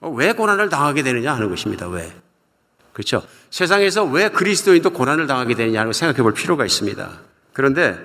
[0.00, 1.88] 어, 왜 고난을 당하게 되느냐 하는 것입니다.
[1.88, 2.14] 왜?
[2.92, 3.22] 그렇죠?
[3.48, 7.10] 세상에서 왜 그리스도인도 고난을 당하게 되느냐 하는 걸 생각해 볼 필요가 있습니다.
[7.54, 7.98] 그런데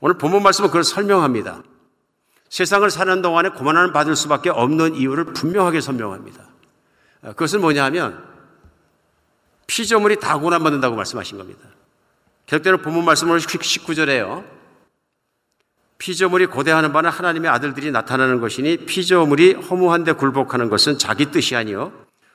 [0.00, 1.62] 오늘 본문 말씀은 그걸 설명합니다.
[2.48, 6.42] 세상을 사는 동안에 고난을 받을 수밖에 없는 이유를 분명하게 설명합니다.
[7.20, 8.24] 어, 그것은 뭐냐 하면
[9.66, 11.60] 피조물이 다 고난받는다고 말씀하신 겁니다.
[12.46, 14.59] 계속되는 본문 말씀으로 19절에요.
[16.00, 21.92] 피조물이 고대하는 바는 하나님의 아들들이 나타나는 것이니 피조물이 허무한데 굴복하는 것은 자기 뜻이 아니요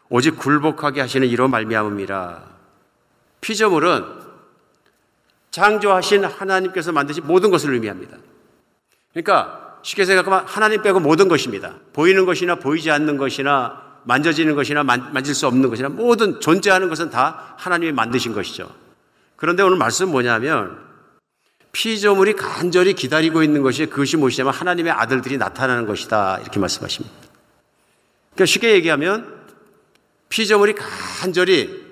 [0.07, 2.43] 오직 굴복하게 하시는 이로 말미암음이라.
[3.41, 4.05] 피조물은
[5.49, 8.17] 창조하신 하나님께서 만드신 모든 것을 의미합니다.
[9.11, 11.73] 그러니까 쉽게 생각하면 하나님 빼고 모든 것입니다.
[11.91, 17.09] 보이는 것이나 보이지 않는 것이나 만져지는 것이나 만, 만질 수 없는 것이나 모든 존재하는 것은
[17.09, 18.69] 다 하나님이 만드신 것이죠.
[19.35, 20.84] 그런데 오늘 말씀 뭐냐면
[21.75, 26.39] 피조물이 간절히 기다리고 있는 것이 그것이 무엇이냐면 하나님의 아들들이 나타나는 것이다.
[26.39, 27.13] 이렇게 말씀하십니다.
[28.33, 29.43] 그러니까 쉽게 얘기하면
[30.29, 31.83] 피조물이 간절히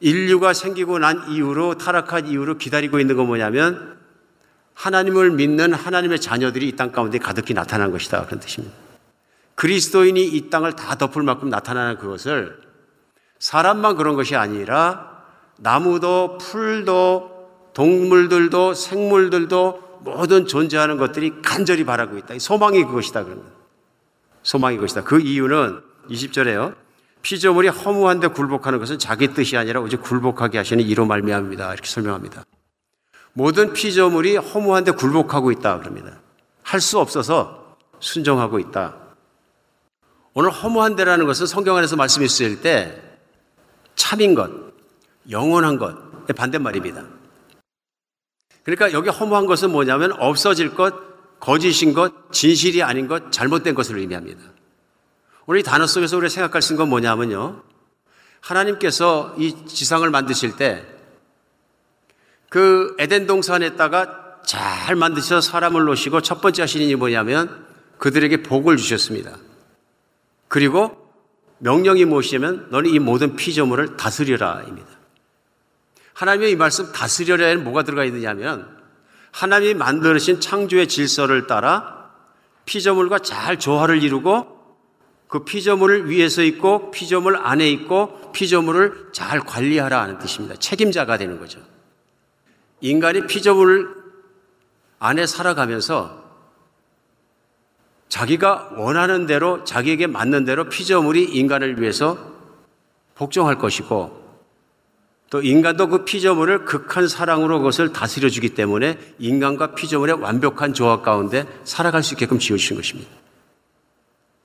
[0.00, 3.96] 인류가 생기고 난 이후로 타락한 이후로 기다리고 있는 건 뭐냐면
[4.74, 8.26] 하나님을 믿는 하나님의 자녀들이 이 땅 가운데 가득히 나타난 것이다.
[8.26, 8.74] 그런 뜻입니다.
[9.54, 12.60] 그리스도인이 이 땅을 다 덮을 만큼 나타나는 그것을
[13.38, 15.22] 사람만 그런 것이 아니라
[15.58, 17.37] 나무도 풀도
[17.78, 22.36] 동물들도 생물들도 모든 존재하는 것들이 간절히 바라고 있다.
[22.40, 23.22] 소망이 그것이다.
[23.22, 23.44] 그런 거
[24.42, 25.04] 소망이 그것이다.
[25.04, 26.74] 그 이유는 20절에요.
[27.22, 31.72] 피조물이 허무한데 굴복하는 것은 자기 뜻이 아니라 오직 굴복하게 하시는 이로 말미암니다.
[31.72, 32.42] 이렇게 설명합니다.
[33.32, 36.18] 모든 피조물이 허무한데 굴복하고 있다 그럽니다.
[36.64, 38.96] 할 수 없어서 순종하고 있다.
[40.34, 43.00] 오늘 허무한데라는 것은 성경 안에서 말씀이 쓰일 때
[43.94, 44.50] 참인 것,
[45.30, 47.17] 영원한 것의 반대말입니다.
[48.76, 50.94] 그러니까 여기 허무한 것은 뭐냐면 없어질 것,
[51.40, 54.40] 거짓인 것, 진실이 아닌 것, 잘못된 것을 의미합니다.
[55.46, 57.62] 오늘 이 단어 속에서 우리가 생각할 수 있는 건 뭐냐면요.
[58.40, 60.98] 하나님께서 이 지상을 만드실 때
[62.48, 67.66] 그 에덴 동산에다가 잘 만드셔서 사람을 놓으시고 첫 번째 하신 일이 뭐냐면
[67.98, 69.36] 그들에게 복을 주셨습니다.
[70.48, 70.96] 그리고
[71.58, 74.97] 명령이 무엇이냐면 너는 이 모든 피조물을 다스려라입니다.
[76.18, 78.76] 하나님의 이 말씀 다스려라에는 뭐가 들어가 있느냐면
[79.30, 82.10] 하나님이 만드신 창조의 질서를 따라
[82.64, 84.58] 피조물과 잘 조화를 이루고
[85.28, 90.56] 그 피조물을 위에서 있고 피조물 안에 있고 피조물을 잘 관리하라 하는 뜻입니다.
[90.56, 91.60] 책임자가 되는 거죠.
[92.80, 93.94] 인간이 피조물
[94.98, 96.24] 안에 살아가면서
[98.08, 102.18] 자기가 원하는 대로 자기에게 맞는 대로 피조물이 인간을 위해서
[103.14, 104.27] 복종할 것이고
[105.30, 111.46] 또 인간도 그 피조물을 극한 사랑으로 그것을 다스려 주기 때문에 인간과 피조물의 완벽한 조합 가운데
[111.64, 113.10] 살아갈 수 있게끔 지어 주신 것입니다.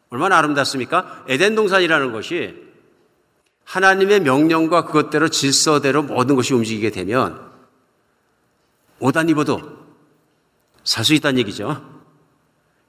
[0.10, 1.26] 얼마나 아름답습니까?
[1.28, 2.62] 에덴 동산이라는 것이
[3.64, 7.40] 하나님의 명령과 그것대로 질서대로 모든 것이 움직이게 되면
[9.00, 9.62] 옷 안 입어도
[10.84, 11.82] 살 수 있다는 얘기죠.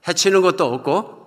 [0.07, 1.25] 해치는 것도 없고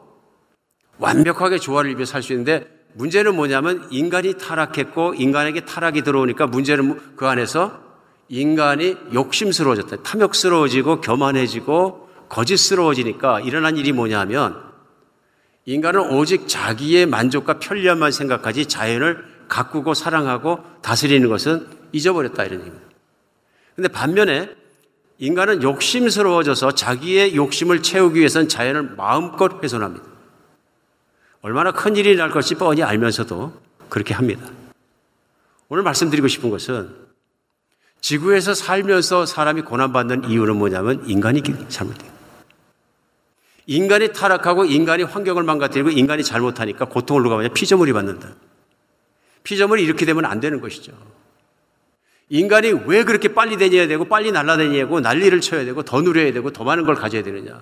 [0.99, 7.27] 완벽하게 조화를 입혀 살 수 있는데 문제는 뭐냐면 인간이 타락했고 인간에게 타락이 들어오니까 문제는 그
[7.27, 7.81] 안에서
[8.29, 10.03] 인간이 욕심스러워졌다.
[10.03, 14.69] 탐욕스러워지고 교만해지고 거짓스러워지니까 일어난 일이 뭐냐면
[15.65, 22.87] 인간은 오직 자기의 만족과 편리함만 생각하지 자연을 가꾸고 사랑하고 다스리는 것은 잊어버렸다 이런 얘기입니다.
[23.75, 24.51] 근데 반면에
[25.19, 30.18] 인간은 욕심스러워져서 자기의 욕심을 채우기 위해서는 자연을 마음껏 훼손합니다.
[31.43, 33.53] 얼마나 큰 일이 날 것이 뻔히 알면서도
[33.89, 34.47] 그렇게 합니다.
[35.69, 36.95] 오늘 말씀드리고 싶은 것은
[38.01, 42.11] 지구에서 살면서 사람이 고난받는 이유는 뭐냐면 인간이 잘못돼요.
[43.67, 47.51] 인간이 타락하고 인간이 환경을 망가뜨리고 인간이 잘못하니까 고통을 누가 받냐?
[47.53, 48.31] 피조물이 받는다.
[49.43, 50.93] 피조물이 이렇게 되면 안 되는 것이죠.
[52.31, 56.65] 인간이 왜 그렇게 빨리 다녀야 되고 빨리 되고 난리를 쳐야 되고 더 누려야 되고 더
[56.65, 57.61] 많은 걸 가져야 되느냐.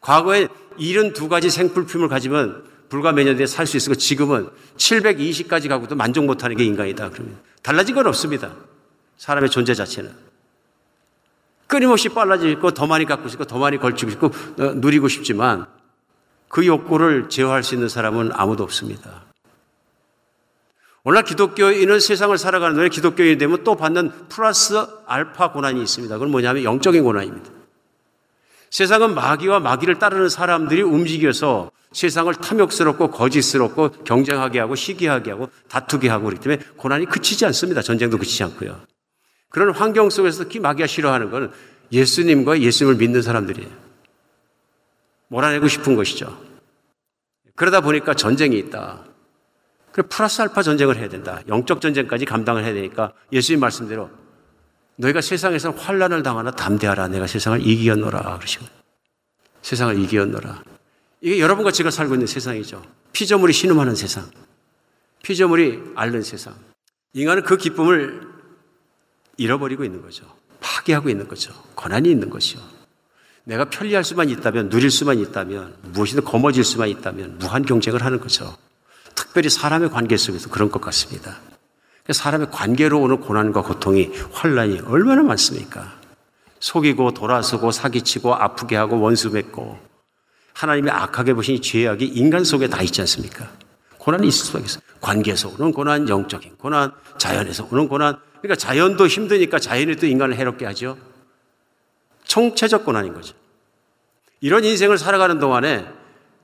[0.00, 0.48] 과거에
[0.78, 6.56] 72가지 생필품을 가지면 불과 몇 년 뒤에 살 수 있었고 지금은 720까지 가고도 만족 못하는
[6.56, 7.10] 게 인간이다.
[7.10, 8.52] 그러면 달라진 건 없습니다.
[9.16, 10.10] 사람의 존재 자체는.
[11.66, 15.66] 끊임없이 빨라지고 더 많이 갖고 싶고 더 많이 걸치고 싶고 어, 누리고 싶지만
[16.48, 19.22] 그 욕구를 제어할 수 있는 사람은 아무도 없습니다.
[21.04, 24.74] 오늘 기독교인은 세상을 살아가는 동안 기독교인이 되면 또 받는 플러스
[25.06, 26.12] 알파 고난이 있습니다.
[26.16, 27.59] 그건 뭐냐면 영적인 고난입니다.
[28.70, 36.26] 세상은 마귀와 마귀를 따르는 사람들이 움직여서 세상을 탐욕스럽고 거짓스럽고 경쟁하게 하고 시기하게 하고 다투게 하고
[36.26, 37.82] 그렇기 때문에 고난이 그치지 않습니다.
[37.82, 38.80] 전쟁도 그치지 않고요.
[39.48, 41.50] 그런 환경 속에서 특히 마귀가 싫어하는 것은
[41.90, 43.68] 예수님과 예수님을 믿는 사람들이에요.
[45.26, 46.40] 몰아내고 싶은 것이죠.
[47.56, 49.04] 그러다 보니까 전쟁이 있다.
[49.90, 51.40] 그래 플러스 알파 전쟁을 해야 된다.
[51.48, 54.10] 영적 전쟁까지 감당을 해야 되니까 예수님 말씀대로
[55.00, 57.08] 너희가 세상에서 환란을 당하나 담대하라.
[57.08, 58.66] 내가 세상을 이기었노라 그러시고
[59.62, 60.62] 세상을 이기었노라.
[61.22, 62.82] 이게 여러분과 제가 살고 있는 세상이죠.
[63.12, 64.30] 피조물이 신음하는 세상.
[65.22, 66.54] 피조물이 앓는 세상.
[67.12, 68.28] 인간은 그 기쁨을
[69.36, 70.24] 잃어버리고 있는 거죠.
[70.60, 71.52] 파괴하고 있는 거죠.
[71.76, 72.60] 권한이 있는 것이요.
[73.44, 78.56] 내가 편리할 수만 있다면, 누릴 수만 있다면, 무엇이든 거머쥘 수만 있다면, 무한 경쟁을 하는 거죠.
[79.14, 81.38] 특별히 사람의 관계 속에서 그런 것 같습니다.
[82.12, 85.94] 사람의 관계로 오는 고난과 고통이, 환란이 얼마나 많습니까?
[86.58, 89.78] 속이고, 돌아서고, 사기치고, 아프게 하고, 원수 맺고,
[90.54, 93.50] 하나님의 악하게 보신 죄악이 인간 속에 다 있지 않습니까?
[93.98, 94.82] 고난이 있을 수밖에 없어요.
[95.00, 98.18] 관계에서 오는 고난, 영적인 고난, 자연에서 오는 고난.
[98.40, 100.96] 그러니까 자연도 힘드니까 자연이 또 인간을 해롭게 하죠.
[102.24, 103.34] 총체적 고난인 거죠.
[104.40, 105.86] 이런 인생을 살아가는 동안에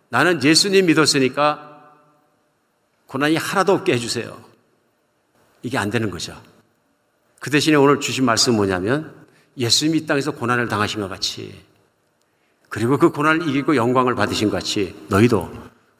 [0.08, 1.92] 나는 예수님 믿었으니까
[3.06, 4.36] 고난이 하나도 없게 해주세요.
[5.62, 6.40] 이게 안 되는 거죠.
[7.40, 9.14] 그 대신에 오늘 주신 말씀은 뭐냐면
[9.56, 11.64] 예수님이 이 땅에서 고난을 당하신 것 같이
[12.68, 15.50] 그리고 그 고난을 이기고 영광을 받으신 것 같이 너희도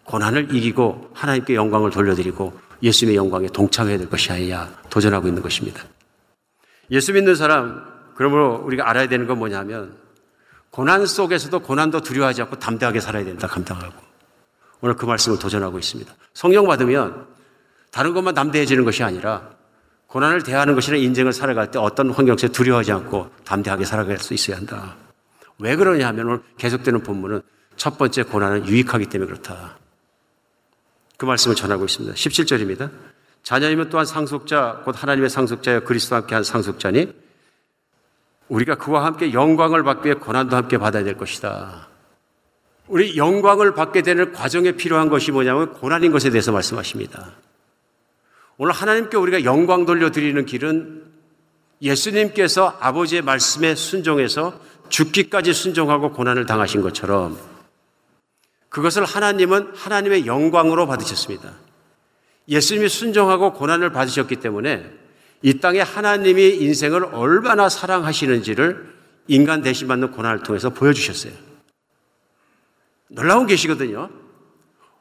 [0.05, 5.83] 고난을 이기고 하나님께 영광을 돌려드리고 예수님의 영광에 동참해야 될 것이 아니냐 도전하고 있는 것입니다.
[6.91, 7.85] 예수 믿는 사람,
[8.15, 9.97] 그러므로 우리가 알아야 되는 건 뭐냐면
[10.71, 13.95] 고난 속에서도 고난도 두려워하지 않고 담대하게 살아야 된다, 감당하고.
[14.81, 16.13] 오늘 그 말씀을 도전하고 있습니다.
[16.35, 17.27] 성령 받으면
[17.97, 19.49] 다른 것만 담대해지는 것이 아니라
[20.09, 24.59] 고난을 대하는 것이나 인생을 살아갈 때 어떤 환경 속에 두려워하지 않고 담대하게 살아갈 수 있어야
[24.59, 24.97] 한다.
[25.59, 27.41] 왜 그러냐 하면 오늘 계속되는 본문은
[27.77, 29.79] 첫 번째 고난은 유익하기 때문에 그렇다.
[31.17, 32.15] 그 말씀을 전하고 있습니다.
[32.15, 32.91] 17절입니다.
[33.43, 37.15] 자녀이면 또한 상속자, 곧 하나님의 상속자여 그리스도와 함께 한 상속자니
[38.49, 41.89] 우리가 그와 함께 영광을 받기 위해 고난도 함께 받아야 될 것이다.
[42.89, 47.33] 우리 영광을 받게 되는 과정에 필요한 것이 뭐냐면 고난인 것에 대해서 말씀하십니다.
[48.59, 51.05] 오늘 하나님께 우리가 영광 돌려드리는 길은
[51.83, 57.37] 예수님께서 아버지의 말씀에 순종해서 죽기까지 순종하고 고난을 당하신 것처럼
[58.71, 61.53] 그것을 하나님은 하나님의 영광으로 받으셨습니다.
[62.49, 64.91] 예수님이 순종하고 고난을 받으셨기 때문에
[65.43, 68.95] 이 땅에 하나님이 인생을 얼마나 사랑하시는지를
[69.29, 71.33] 인간 대신 받는 고난을 통해서 보여주셨어요.
[73.09, 74.11] 놀라운 계시거든요.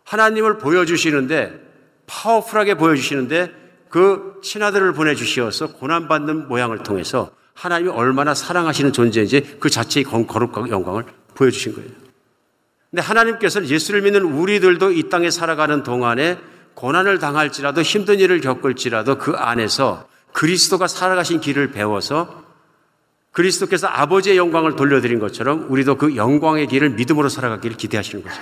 [0.04, 1.65] 하나님을 보여주시는데
[2.08, 3.52] 파워풀하게 보여주시는데
[3.90, 11.76] 그 친아들을 보내주시어서 고난받는 모양을 통해서 하나님이 얼마나 사랑하시는 존재인지 그 자체의 거룩과 영광을 보여주신
[11.76, 11.90] 거예요.
[12.92, 16.38] 근데 하나님께서는 예수를 믿는 우리들도 이 땅에 살아가는 동안에
[16.76, 22.44] 고난을 당할지라도 힘든 일을 겪을지라도 그 안에서 그리스도가 살아가신 길을 배워서
[23.32, 28.42] 그리스도께서 아버지의 영광을 돌려드린 것처럼 우리도 그 영광의 길을 믿음으로 살아가기를 기대하시는 거죠.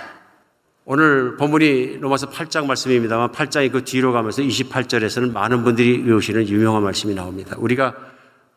[0.86, 7.16] 오늘 본문이 로마서 8장 말씀입니다만 8장이 그 뒤로 가면서 28절에서는 많은 분들이 외우시는 유명한 말씀이
[7.16, 7.56] 나옵니다.
[7.58, 7.96] 우리가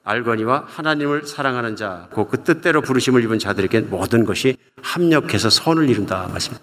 [0.02, 6.28] 알거니와 하나님을 사랑하는 자, 그 뜻대로 부르심을 입은 자들에게 모든 것이 합력해서 선을 이룬다.
[6.28, 6.56] 말씀.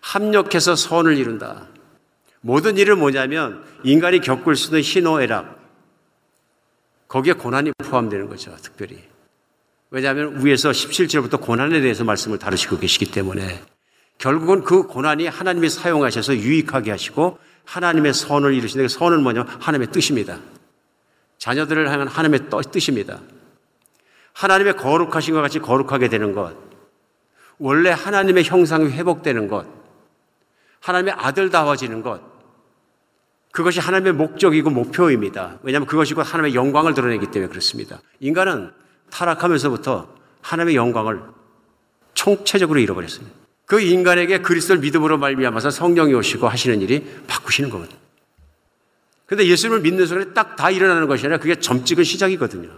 [0.00, 1.66] 합력해서 선을 이룬다.
[2.40, 5.60] 모든 일은 뭐냐면 인간이 겪을 수 있는 희노애락,
[7.08, 8.98] 거기에 고난이 포함되는 거죠, 특별히.
[9.90, 13.60] 왜냐하면 위에서 17절부터 고난에 대해서 말씀을 다루시고 계시기 때문에
[14.22, 19.44] 결국은 그 고난이 하나님이 사용하셔서 유익하게 하시고 하나님의 선을 이루시는 선은 뭐냐?
[19.58, 20.38] 하나님의 뜻입니다.
[21.38, 23.18] 자녀들을 향한 하나님의 뜻입니다.
[24.32, 26.54] 하나님의 거룩하신 것 같이 거룩하게 되는 것.
[27.58, 29.66] 원래 하나님의 형상이 회복되는 것.
[30.78, 32.22] 하나님의 아들다워지는 것.
[33.50, 35.58] 그것이 하나님의 목적이고 목표입니다.
[35.64, 38.00] 왜냐하면 그것이 곧 하나님의 영광을 드러내기 때문에 그렇습니다.
[38.20, 38.70] 인간은
[39.10, 41.24] 타락하면서부터 하나님의 영광을
[42.14, 43.41] 총체적으로 잃어버렸습니다.
[43.66, 47.98] 그 인간에게 그리스도를 믿음으로 말미암아서 성령이 오시고 하시는 일이 바꾸시는 거거든요.
[49.26, 52.68] 근데 예수님을 믿는 순간에 딱다 일어나는 것이 아니라 그게 점 찍은 시작이거든요.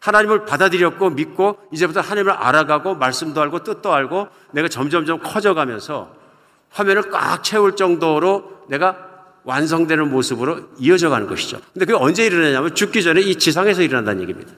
[0.00, 6.14] 하나님을 받아들였고 믿고 이제부터 하나님을 알아가고 말씀도 알고 뜻도 알고 내가 점점점 커져가면서
[6.70, 9.10] 화면을 꽉 채울 정도로 내가
[9.44, 11.60] 완성되는 모습으로 이어져 가는 것이죠.
[11.72, 14.52] 근데 그게 언제 일어나냐면 죽기 전에 이 지상에서 일어난다는 얘기입니다.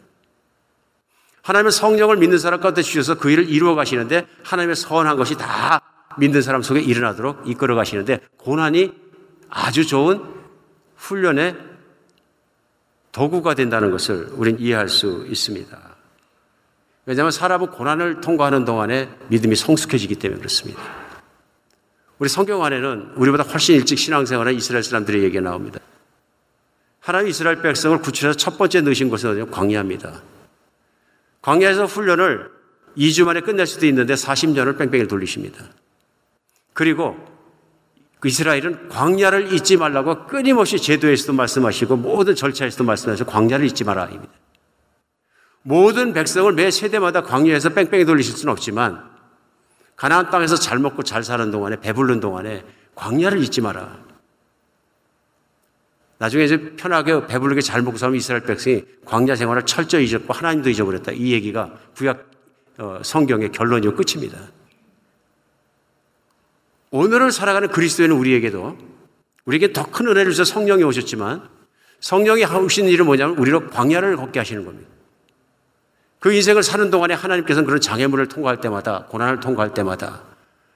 [1.43, 5.80] 하나님은 성령을 믿는 사람 가운데 주셔서 그 일을 이루어 가시는데 하나님의 선한 것이 다
[6.18, 8.93] 믿는 사람 속에 일어나도록 이끌어 가시는데 고난이
[9.49, 10.22] 아주 좋은
[10.97, 11.57] 훈련의
[13.11, 15.78] 도구가 된다는 것을 우리는 이해할 수 있습니다.
[17.05, 20.80] 왜냐하면 사람은 고난을 통과하는 동안에 믿음이 성숙해지기 때문에 그렇습니다.
[22.18, 25.80] 우리 성경 안에는 우리보다 훨씬 일찍 신앙생활한 이스라엘 사람들의 얘기가 나옵니다.
[27.01, 30.22] 하나님 이스라엘 백성을 구출해서 첫 번째 넣으신 곳은 광야입니다.
[31.43, 32.51] 광야에서 훈련을
[32.97, 35.64] 2주 만에 끝낼 수도 있는데 40년을 뺑뺑이 돌리십니다.
[36.72, 37.16] 그리고
[38.20, 44.07] 그 이스라엘은 광야를 잊지 말라고 끊임없이 제도에서도 말씀하시고 모든 절차에서도 말씀하셔서 광야를 잊지 마라.
[44.07, 44.32] 입니다.
[45.62, 49.11] 모든 백성을 매 세대마다 광야에서 뺑뺑이 돌리실 수는 없지만
[49.97, 52.64] 가나안 땅에서 잘 먹고 잘 사는 동안에 배부른 동안에
[52.95, 54.11] 광야를 잊지 마라.
[56.22, 61.10] 나중에 이제 편하게 배부르게 잘 먹고 사는 이스라엘 백성이 광야 생활을 철저히 잊었고 하나님도 잊어버렸다.
[61.10, 62.30] 이 얘기가 구약
[62.78, 64.38] 어, 성경의 결론이고 끝입니다.
[66.92, 68.78] 오늘을 살아가는 그리스도인은 우리에게도
[69.46, 71.48] 우리에게 더 큰 은혜를 주셔서 성령이 오셨지만
[71.98, 74.88] 성령이 하신 일은 뭐냐면 우리로 광야를 걷게 하시는 겁니다.
[76.20, 80.22] 그 인생을 사는 동안에 하나님께서는 그런 장애물을 통과할 때마다, 고난을 통과할 때마다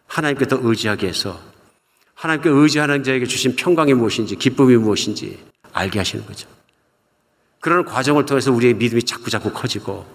[0.08, 1.40] 하나님께 더 의지하게 해서
[2.16, 5.38] 하나님께 의지하는 자에게 주신 평강이 무엇인지, 기쁨이 무엇인지
[5.72, 6.48] 알게 하시는 거죠.
[7.60, 10.06] 그런 과정을 통해서 우리의 믿음이 자꾸 자꾸 커지고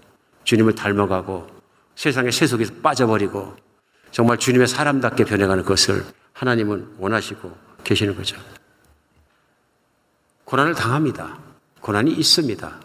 [0.43, 1.47] 주님을 닮아가고
[1.95, 3.55] 세상의 세속에서 빠져버리고
[4.11, 8.37] 정말 주님의 사람답게 변해가는 것을 하나님은 원하시고 계시는 거죠.
[10.45, 11.37] 고난을 당합니다.
[11.81, 12.79] 고난이 있습니다.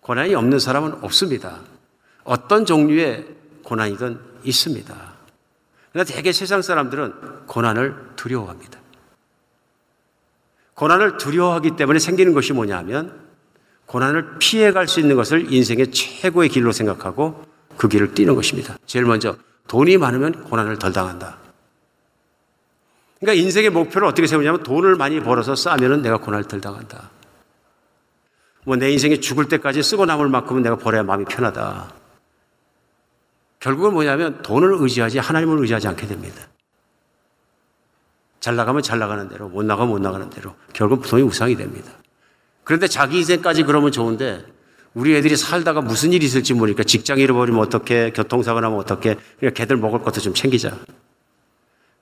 [0.00, 1.60] 고난이 없는 사람은 없습니다.
[2.24, 3.26] 어떤 종류의
[3.64, 5.15] 고난이든 있습니다.
[5.96, 8.78] 그러나 대개 세상 사람들은 고난을 두려워합니다.
[10.74, 13.18] 고난을 두려워하기 때문에 생기는 것이 뭐냐 하면
[13.86, 17.42] 고난을 피해갈 수 있는 것을 인생의 최고의 길로 생각하고
[17.78, 18.76] 그 길을 뛰는 것입니다.
[18.84, 19.38] 제일 먼저
[19.68, 21.38] 돈이 많으면 고난을 덜 당한다.
[23.18, 27.08] 그러니까 인생의 목표를 어떻게 세우냐면 돈을 많이 벌어서 싸면은 내가 고난을 덜 당한다.
[28.64, 32.05] 뭐 내 인생에 죽을 때까지 쓰고 남을 만큼은 내가 벌어야 마음이 편하다.
[33.66, 36.40] 결국은 뭐냐면 돈을 의지하지 하나님을 의지하지 않게 됩니다.
[38.38, 40.54] 잘 나가면 잘 나가는 대로, 못 나가면 못 나가는 대로.
[40.72, 41.90] 결국 돈이 우상이 됩니다.
[42.62, 44.46] 그런데 자기 인생까지 그러면 좋은데
[44.94, 49.76] 우리 애들이 살다가 무슨 일이 있을지 모르니까 직장 잃어버리면 어떻게, 교통사고 나면 어떻게, 그냥 걔들
[49.78, 50.78] 먹을 것도 좀 챙기자.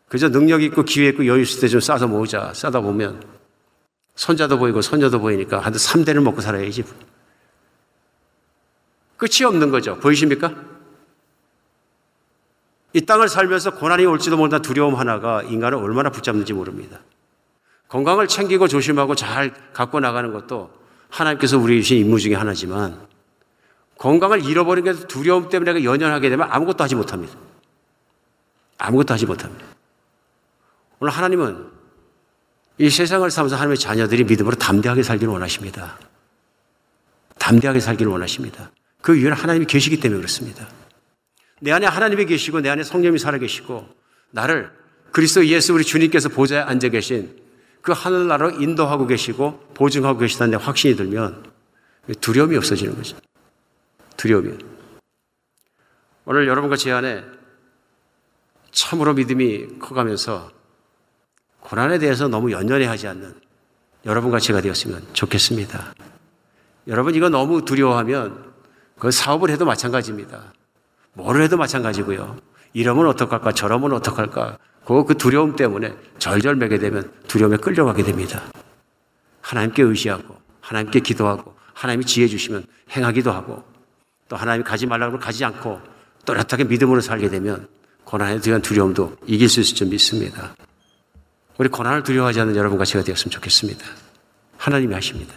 [0.08, 2.52] 그저 능력 있고 기회 있고 여유 있을 때 좀 싸서 모으자.
[2.52, 3.22] 싸다 보면
[4.16, 6.84] 손자도 보이고 손녀도 보이니까 한 3대를 먹고 살아야지.
[9.16, 9.96] 끝이 없는 거죠.
[9.98, 10.74] 보이십니까?
[12.94, 17.00] 이 땅을 살면서 고난이 올지도 모른다 두려움 하나가 인간을 얼마나 붙잡는지 모릅니다.
[17.88, 20.70] 건강을 챙기고 조심하고 잘 갖고 나가는 것도
[21.10, 23.06] 하나님께서 우리 주신 임무 중에 하나지만
[23.98, 27.34] 건강을 잃어버린 게 두려움 때문에 연연하게 되면 아무것도 하지 못합니다.
[28.78, 29.64] 아무것도 하지 못합니다.
[31.00, 31.68] 오늘 하나님은
[32.78, 35.98] 이 세상을 살면서 하나님의 자녀들이 믿음으로 담대하게 살기를 원하십니다.
[37.38, 38.70] 담대하게 살기를 원하십니다.
[39.02, 40.66] 그 이유는 하나님이 계시기 때문에 그렇습니다.
[41.64, 43.88] 내 안에 하나님이 계시고 내 안에 성령이 살아 계시고
[44.32, 44.70] 나를
[45.12, 47.40] 그리스도 예수 우리 주님께서 보좌에 앉아 계신
[47.80, 51.42] 그 하늘나라로 인도하고 계시고 보증하고 계시다는 데 확신이 들면
[52.20, 53.16] 두려움이 없어지는 거죠.
[54.18, 54.58] 두려움이.
[56.26, 57.24] 오늘 여러분과 제 안에
[58.70, 60.50] 참으로 믿음이 커가면서
[61.60, 63.40] 고난에 대해서 너무 연연해 하지 않는
[64.04, 65.94] 여러분과 제가 되었으면 좋겠습니다.
[66.88, 68.52] 여러분 이거 너무 두려워하면
[68.98, 70.52] 그 사업을 해도 마찬가지입니다.
[71.14, 72.36] 뭐를 해도 마찬가지고요.
[72.72, 78.42] 이러면 어떡할까 저러면 어떡할까 그, 그 두려움 때문에 절절매게 되면 두려움에 끌려가게 됩니다.
[79.40, 83.64] 하나님께 의지하고 하나님께 기도하고 하나님이 지혜 주시면 행하기도 하고
[84.28, 85.80] 또 하나님이 가지 말라고 하면 가지 않고
[86.24, 87.68] 또렷하게 믿음으로 살게 되면
[88.04, 90.54] 고난에 대한 두려움도 이길 수 있을 줄 믿습니다.
[91.58, 93.86] 우리 고난을 두려워하지 않는 여러분과 제가 되었으면 좋겠습니다.
[94.56, 95.34] 하나님이 하십니다.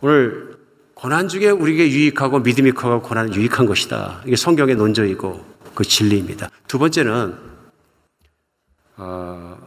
[0.00, 0.59] 오늘
[1.00, 4.20] 고난 중에 우리에게 유익하고 믿음이 커가고 고난은 유익한 것이다.
[4.26, 6.50] 이게 성경의 논조이고 그 진리입니다.
[6.68, 7.38] 두 번째는
[8.98, 9.58] 어,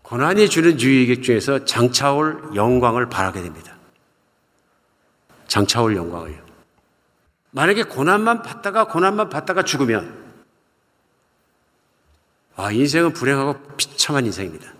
[0.00, 3.76] 고난이 주는 유익 중에서 장차올 영광을 바라게 됩니다.
[5.48, 6.42] 장차올 영광을요.
[7.50, 10.16] 만약에 고난만 받다가 고난만 받다가 죽으면
[12.56, 14.72] 아 인생은 불행하고 비참한 인생입니다.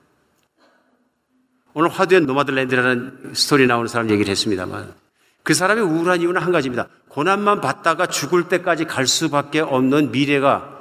[1.75, 5.04] 오늘 화두에 노마드랜드라는 스토리 나오는 사람 얘기를 했습니다만
[5.45, 6.89] 그 사람이 우울한 이유는 한 가지입니다.
[7.09, 10.81] 고난만 받다가 죽을 때까지 갈 수밖에 없는 미래가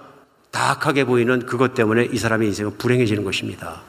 [0.52, 3.82] 다악하게 보이는 그것 때문에 이 사람의 인생은 불행해지는 것입니다.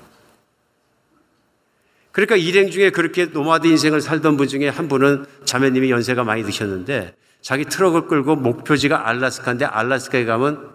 [2.10, 7.14] 그러니까 일행 중에 그렇게 노마드 인생을 살던 분 중에 한 분은 자매님이 연세가 많이 드셨는데
[7.40, 10.70] 자기 트럭을 끌고 목표지가 알라스카인데 알라스카에 가면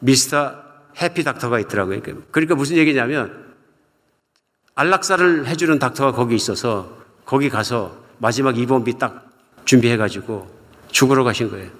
[0.00, 0.56] 미스터
[1.00, 2.00] 해피 닥터가 있더라고요.
[2.32, 3.54] 그러니까 무슨 얘기냐면
[4.74, 9.30] 안락사를 해주는 닥터가 거기 있어서 거기 가서 마지막 입원비 딱
[9.64, 10.48] 준비해가지고
[10.90, 11.70] 죽으러 가신 거예요.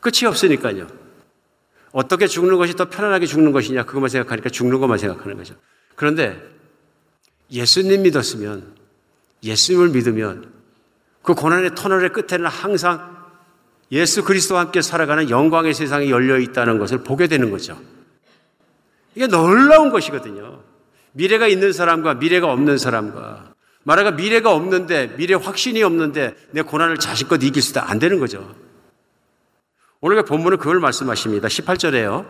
[0.00, 0.86] 끝이 없으니까요.
[1.92, 5.54] 어떻게 죽는 것이 더 편안하게 죽는 것이냐 그것만 생각하니까 죽는 것만 생각하는 거죠.
[5.94, 6.40] 그런데
[7.50, 8.74] 예수님 믿었으면
[9.42, 10.52] 예수님을 믿으면
[11.22, 13.16] 그 고난의 터널의 끝에는 항상
[13.90, 17.80] 예수 그리스도와 함께 살아가는 영광의 세상이 열려 있다는 것을 보게 되는 거죠.
[19.14, 20.62] 이게 놀라운 것이거든요.
[21.12, 23.54] 미래가 있는 사람과 미래가 없는 사람과
[23.84, 28.54] 말하가 미래가 없는데 미래 확신이 없는데 내 고난을 자신껏 이길 수도 안 되는 거죠.
[30.00, 31.48] 오늘 본문은 그걸 말씀하십니다.
[31.48, 32.26] 18절에요.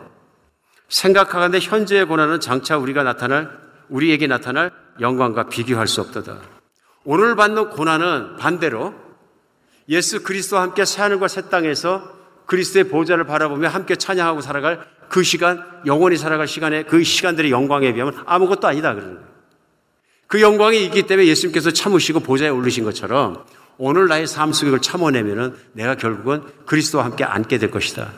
[0.88, 3.50] 생각하건대 현재의 고난은 장차 우리가 나타날
[3.88, 6.38] 우리에게 나타날 영광과 비교할 수 없도다.
[7.04, 8.94] 오늘 받는 고난은 반대로
[9.88, 15.64] 예수 그리스도와 함께 새 하늘과 새 땅에서 그리스도의 보좌를 바라보며 함께 찬양하고 살아갈 그 시간,
[15.86, 19.27] 영원히 살아갈 시간에 그 시간들의 영광에 비하면 아무것도 아니다 그러는 거예요.
[20.28, 23.44] 그 영광이 있기 때문에 예수님께서 참으시고 보좌에 오르신 것처럼
[23.78, 28.12] 오늘 나의 삶 속을 참아내면은 내가 결국은 그리스도와 함께 앉게 될 것이다.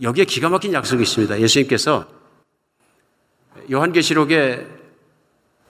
[0.00, 1.40] 여기에 기가 막힌 약속이 있습니다.
[1.40, 2.06] 예수님께서
[3.70, 4.66] 요한계시록에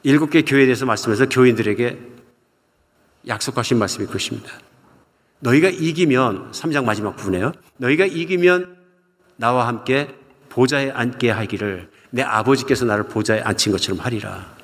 [0.02, 1.98] 일곱 개 교회에 대해서 말씀해서 교인들에게
[3.26, 4.50] 약속하신 말씀이 그것입니다.
[5.40, 7.52] 너희가 이기면 3장 마지막 부분에요.
[7.78, 8.76] 너희가 이기면
[9.36, 10.08] 나와 함께
[10.50, 14.59] 보좌에 앉게 하기를 내 아버지께서 나를 보좌에 앉힌 것처럼 하리라.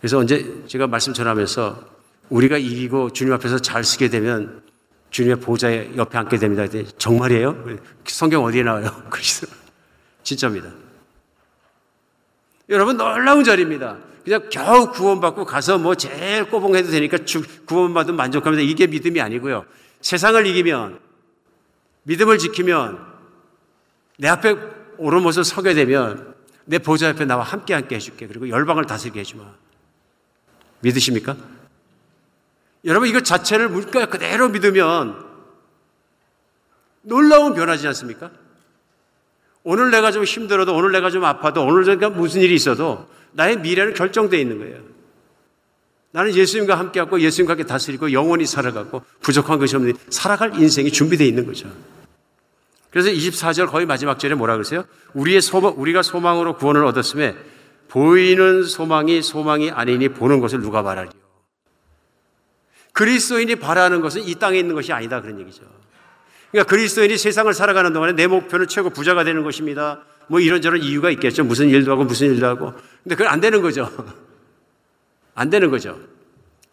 [0.00, 1.98] 그래서 언제 제가 말씀 전하면서
[2.30, 4.62] 우리가 이기고 주님 앞에서 잘 쓰게 되면
[5.10, 6.66] 주님의 보좌에 옆에 앉게 됩니다.
[6.98, 7.64] 정말이에요?
[8.04, 8.90] 성경 어디에 나와요?
[10.22, 10.70] 진짜입니다.
[12.68, 13.96] 여러분 놀라운 자리입니다.
[14.24, 17.18] 그냥 겨우 구원받고 가서 뭐 제일 꼬봉해도 되니까
[17.64, 18.62] 구원받으면 만족합니다.
[18.62, 19.64] 이게 믿음이 아니고요.
[20.02, 21.00] 세상을 이기면
[22.02, 22.98] 믿음을 지키면
[24.18, 24.54] 내 앞에
[24.98, 26.34] 오르모서 서게 되면
[26.66, 28.26] 내 보좌 옆에 나와 함께 함께 해줄게.
[28.26, 29.44] 그리고 열방을 다스리게 해주마.
[30.80, 31.36] 믿으십니까?
[32.84, 35.26] 여러분 이거 자체를 물가 그대로 믿으면
[37.02, 38.30] 놀라운 변화지 않습니까?
[39.64, 43.94] 오늘 내가 좀 힘들어도 오늘 내가 좀 아파도 오늘 내가 무슨 일이 있어도 나의 미래는
[43.94, 44.80] 결정되어 있는 거예요.
[46.10, 51.46] 나는 예수님과 함께하고 예수님과 함께 다스리고 영원히 살아가고 부족한 것이 없는 살아갈 인생이 준비되어 있는
[51.46, 51.70] 거죠.
[52.90, 54.84] 그래서 24절 거의 마지막 절에 뭐라 그러세요?
[55.12, 57.36] 우리의 소망, 우리가 소망으로 구원을 얻었음에
[57.88, 61.12] 보이는 소망이 소망이 아니니 보는 것을 누가 말하리요?
[62.92, 65.62] 그리스도인이 바라는 것은 이 땅에 있는 것이 아니다 그런 얘기죠.
[66.50, 70.02] 그러니까 그리스도인이 세상을 살아가는 동안에 내 목표는 최고 부자가 되는 것입니다.
[70.26, 71.44] 뭐 이런저런 이유가 있겠죠.
[71.44, 72.72] 무슨 일도 하고 무슨 일도 하고.
[73.02, 73.90] 근데 그건 안 되는 거죠.
[75.34, 75.98] 안 되는 거죠.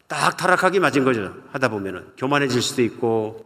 [0.07, 1.35] 딱 타락하기 맞은 거죠.
[1.51, 3.45] 하다 보면은 교만해질 수도 있고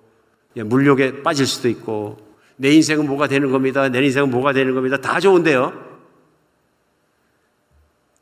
[0.56, 2.18] 예, 물욕에 빠질 수도 있고
[2.56, 3.90] 내 인생은 뭐가 되는 겁니다.
[3.90, 4.98] 내 인생은 뭐가 되는 겁니다.
[4.98, 5.89] 다 좋은데요.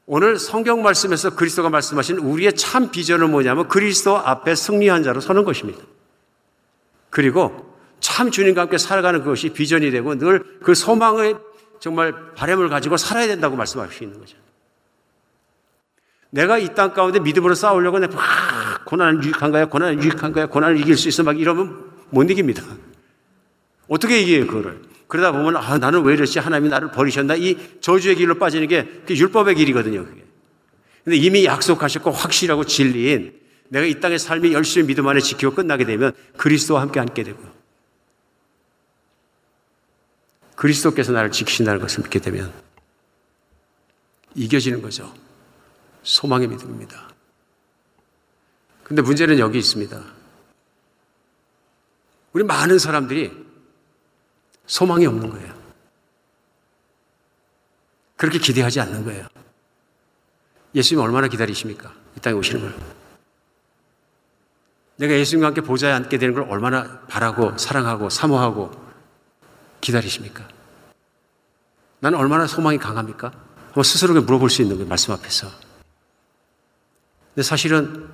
[0.08, 5.84] 오늘 성경 말씀에서 그리스도가 말씀하신 우리의 참 비전은 뭐냐면 그리스도 앞에 승리한 자로 서는 것입니다.
[7.10, 11.36] 그리고 참 주님과 함께 살아가는 그것이 비전이 되고 늘 그 소망의
[11.80, 14.38] 정말 바램을 가지고 살아야 된다고 말씀하시고 있는 거죠.
[16.30, 20.80] 내가 이 땅 가운데 믿음으로 싸우려고 내가 막 고난을 유익한 거야, 고난을 유익한 거야, 고난을
[20.80, 22.64] 이길 수 있어 막 이러면 못 이깁니다.
[23.88, 24.82] 어떻게 이겨요, 그거를?
[25.08, 29.56] 그러다 보면 아 나는 왜 이러지 하나님이 나를 버리셨나 이 저주의 길로 빠지는 게 율법의
[29.56, 30.06] 길이거든요.
[30.06, 30.24] 그게.
[31.04, 33.40] 근데 이미 약속하셨고 확실하고 진리인
[33.70, 37.58] 내가 이 땅의 삶이 열심히 믿음 안에 지키고 끝나게 되면 그리스도와 함께 앉게 되고요.
[40.56, 42.52] 그리스도께서 나를 지키신다는 것을 믿게 되면
[44.36, 45.14] 이겨지는 거죠.
[46.04, 47.10] 소망의 믿음입니다.
[48.84, 50.02] 근데 문제는 여기 있습니다.
[52.34, 53.47] 우리 많은 사람들이
[54.68, 55.54] 소망이 없는 거예요.
[58.16, 59.28] 그렇게 기대하지 않는 거예요.
[60.76, 61.94] 예수님 얼마나 기다리십니까?
[62.16, 62.76] 이 땅에 오시는 걸.
[64.98, 68.72] 내가 예수님과 함께 보좌에 앉게 되는 걸 얼마나 바라고 사랑하고 사모하고
[69.82, 70.48] 기다리십니까?
[72.00, 73.32] 나는 얼마나 소망이 강합니까?
[73.68, 74.90] 한번 스스로에게 물어볼 수 있는 거예요.
[74.90, 75.48] 말씀 앞에서.
[77.34, 78.12] 근데 사실은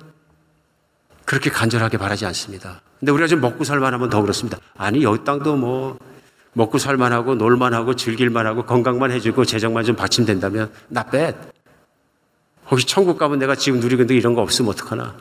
[1.24, 2.82] 그렇게 간절하게 바라지 않습니다.
[3.00, 4.58] 근데 우리가 지금 먹고 살만하면 더 그렇습니다.
[4.76, 5.98] 아니, 여기 땅도 뭐
[6.54, 11.34] 먹고 살만하고 놀만하고 즐길만하고 건강만 해주고 재정만 좀 받침된다면 나 빼.
[12.70, 15.16] 혹시 천국 가면 내가 지금 누리고 있는 이런 거 없으면 어떡하나.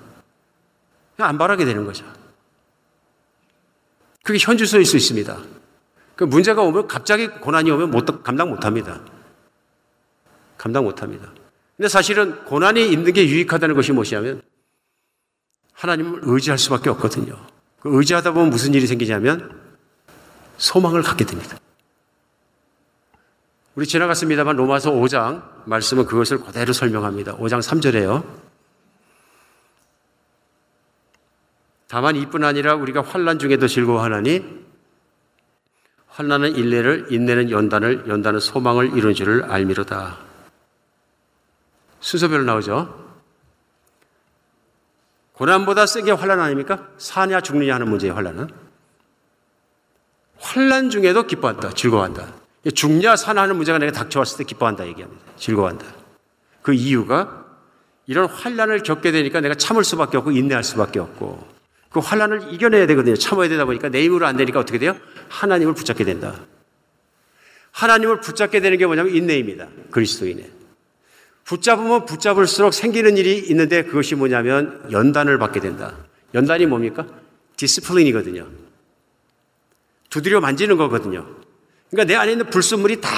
[1.15, 2.05] 그냥 안 바라게 되는 거죠.
[4.23, 5.37] 그게 현주소일 수 있습니다.
[6.15, 9.01] 그 문제가 오면 갑자기 고난이 오면 못, 감당 못 합니다.
[10.57, 11.33] 감당 못 합니다.
[11.75, 14.41] 근데 사실은 고난이 있는 게 유익하다는 것이 무엇이냐면
[15.73, 17.35] 하나님을 의지할 수밖에 없거든요.
[17.81, 19.62] 그 의지하다 보면 무슨 일이 생기냐면
[20.63, 21.57] 소망을 갖게 됩니다.
[23.75, 27.35] 우리 지나갔습니다만 로마서 5장 말씀은 그것을 그대로 설명합니다.
[27.35, 28.23] 5장 3절에요.
[31.89, 34.63] 다만 이뿐 아니라 우리가 환란 중에도 즐거워하나니
[36.07, 40.17] 환란은 인내를 인내는 연단을 연단은 소망을 이룬 줄을 알미로다.
[41.99, 43.03] 순서별로 나오죠.
[45.33, 46.87] 고난보다 세게 환란 아닙니까?
[46.97, 48.62] 사냐 죽느냐 하는 문제의 환란은.
[50.43, 51.71] 환란 중에도 기뻐한다.
[51.71, 52.33] 즐거워한다.
[52.75, 55.23] 죽냐 사나하는 문제가 내가 닥쳐왔을 때 기뻐한다 얘기합니다.
[55.37, 55.85] 즐거워한다.
[56.61, 57.45] 그 이유가
[58.05, 61.47] 이런 환란을 겪게 되니까 내가 참을 수밖에 없고 인내할 수밖에 없고
[61.89, 63.15] 그 환란을 이겨내야 되거든요.
[63.15, 64.97] 참아야 되다 보니까 내 힘으로 안 되니까 어떻게 돼요?
[65.29, 66.35] 하나님을 붙잡게 된다.
[67.71, 69.67] 하나님을 붙잡게 되는 게 뭐냐면 인내입니다.
[69.91, 70.51] 그리스도인의.
[71.45, 75.95] 붙잡으면 붙잡을수록 생기는 일이 있는데 그것이 뭐냐면 연단을 받게 된다.
[76.33, 77.05] 연단이 뭡니까?
[77.57, 78.62] discipline이거든요.
[80.13, 81.25] 두드려 만지는 거거든요.
[81.89, 83.09] 그러니까 내 안에 있는 불순물이 다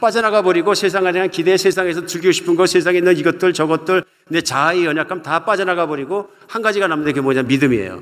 [0.00, 4.84] 빠져나가 버리고 세상에 대한 기대, 세상에서 즐기고 싶은 것, 세상에 있는 이것들, 저것들, 내 자아의
[4.84, 7.42] 연약함 다 빠져나가 버리고 한 가지가 남는 게 뭐냐?
[7.42, 8.00] 믿음이에요.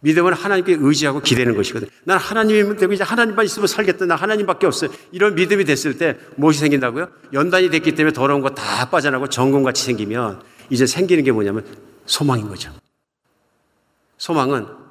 [0.00, 1.88] 믿음은 하나님께 의지하고 기대는 것이거든.
[2.04, 4.06] 난 하나님이면 되고 이제 하나님만 있으면 살겠다.
[4.06, 4.90] 나 하나님밖에 없어요.
[5.10, 7.08] 이런 믿음이 됐을 때 무엇이 생긴다고요?
[7.32, 11.64] 연단이 됐기 때문에 더러운 거 다 빠져나고 정금같이 생기면 이제 생기는 게 뭐냐면
[12.06, 12.70] 소망인 거죠.
[14.18, 14.81] 소망은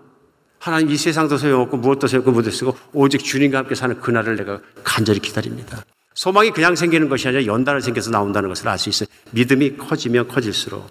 [0.61, 5.19] 하나님 이 세상도 소용없고 무엇도 소용없고 무엇도 쓰고 오직 주님과 함께 사는 그날을 내가 간절히
[5.19, 5.83] 기다립니다.
[6.13, 9.09] 소망이 그냥 생기는 것이 아니라 연단을 생겨서 나온다는 것을 알 수 있어요.
[9.31, 10.87] 믿음이 커지면 커질수록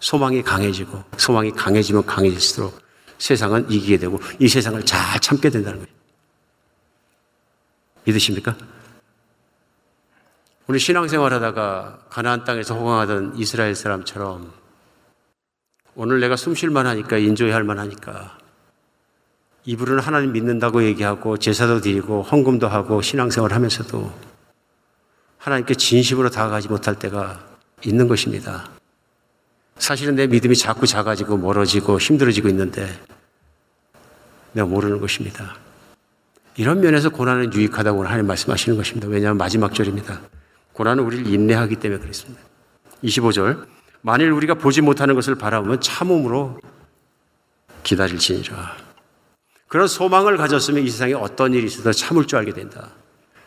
[0.00, 2.78] 소망이 강해지고 소망이 강해지면 강해질수록
[3.16, 5.94] 세상은 이기게 되고 이 세상을 잘 참게 된다는 거예요.
[8.04, 8.54] 믿으십니까?
[10.66, 14.52] 우리 신앙생활 하다가 가나안 땅에서 호강하던 이스라엘 사람처럼
[15.94, 18.39] 오늘 내가 숨 쉴만 하니까 인조할 만 하니까
[19.64, 24.12] 이불은 하나님 믿는다고 얘기하고 제사도 드리고 헌금도 하고 신앙생활 하면서도
[25.38, 27.40] 하나님께 진심으로 다가가지 못할 때가
[27.84, 28.68] 있는 것입니다.
[29.76, 32.88] 사실은 내 믿음이 자꾸 작아지고 멀어지고 힘들어지고 있는데
[34.52, 35.56] 내가 모르는 것입니다.
[36.56, 39.08] 이런 면에서 고난은 유익하다고 하나님 말씀하시는 것입니다.
[39.08, 40.20] 왜냐하면 마지막 절입니다.
[40.72, 42.42] 고난은 우리를 인내하기 때문에 그렇습니다.
[43.04, 43.66] 25절.
[44.02, 46.58] 만일 우리가 보지 못하는 것을 바라보면 참음으로
[47.82, 48.89] 기다릴지니라.
[49.70, 52.88] 그런 소망을 가졌으면 이 세상에 어떤 일이 있어도 참을 줄 알게 된다.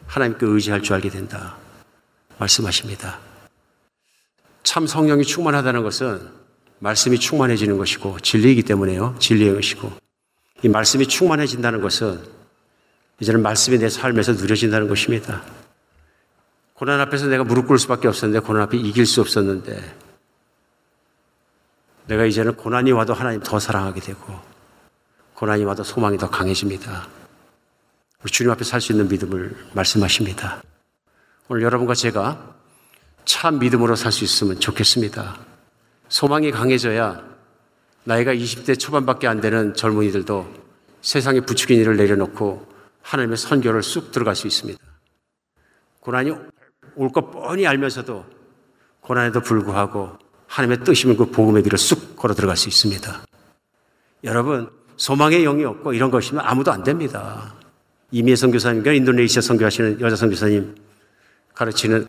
[0.07, 1.57] 하나님께 의지할 줄 알게 된다.
[2.37, 3.19] 말씀하십니다.
[4.63, 6.25] 참 성령이 충만하다는 것은
[6.79, 9.17] 말씀이 충만해지는 것이고 진리이기 때문에요.
[9.19, 9.91] 진리의 것이고
[10.61, 12.23] 이 말씀이 충만해진다는 것은
[13.19, 15.43] 이제는 말씀이 내 삶에서 누려진다는 것입니다.
[16.73, 19.97] 고난 앞에서 내가 무릎 꿇을 수밖에 없었는데 고난 앞에 이길 수 없었는데
[22.07, 24.52] 내가 이제는 고난이 와도 하나님 더 사랑하게 되고
[25.43, 27.05] 고난이 와도 소망이 더 강해집니다.
[28.23, 30.63] 우리 주님 앞에 살 수 있는 믿음을 말씀하십니다.
[31.49, 32.55] 오늘 여러분과 제가
[33.25, 35.37] 참 믿음으로 살 수 있으면 좋겠습니다.
[36.07, 37.21] 소망이 강해져야
[38.05, 40.47] 나이가 20대 초반밖에 안 되는 젊은이들도
[41.01, 42.65] 세상에 부추긴 일을 내려놓고
[43.01, 44.79] 하나님의 선교를 쑥 들어갈 수 있습니다.
[45.99, 46.31] 고난이
[46.95, 48.25] 올 것 뻔히 알면서도
[49.01, 50.17] 고난에도 불구하고
[50.47, 53.25] 하나님의 뜻이면 그 복음의 길을 쑥 걸어 들어갈 수 있습니다.
[54.23, 54.71] 여러분,
[55.03, 57.53] 소망의 영이 없고 이런 것이면 아무도 안 됩니다.
[58.11, 60.75] 이미혜 선교사님과 인도네시아 선교하시는 여자 선교사님
[61.53, 62.07] 가르치는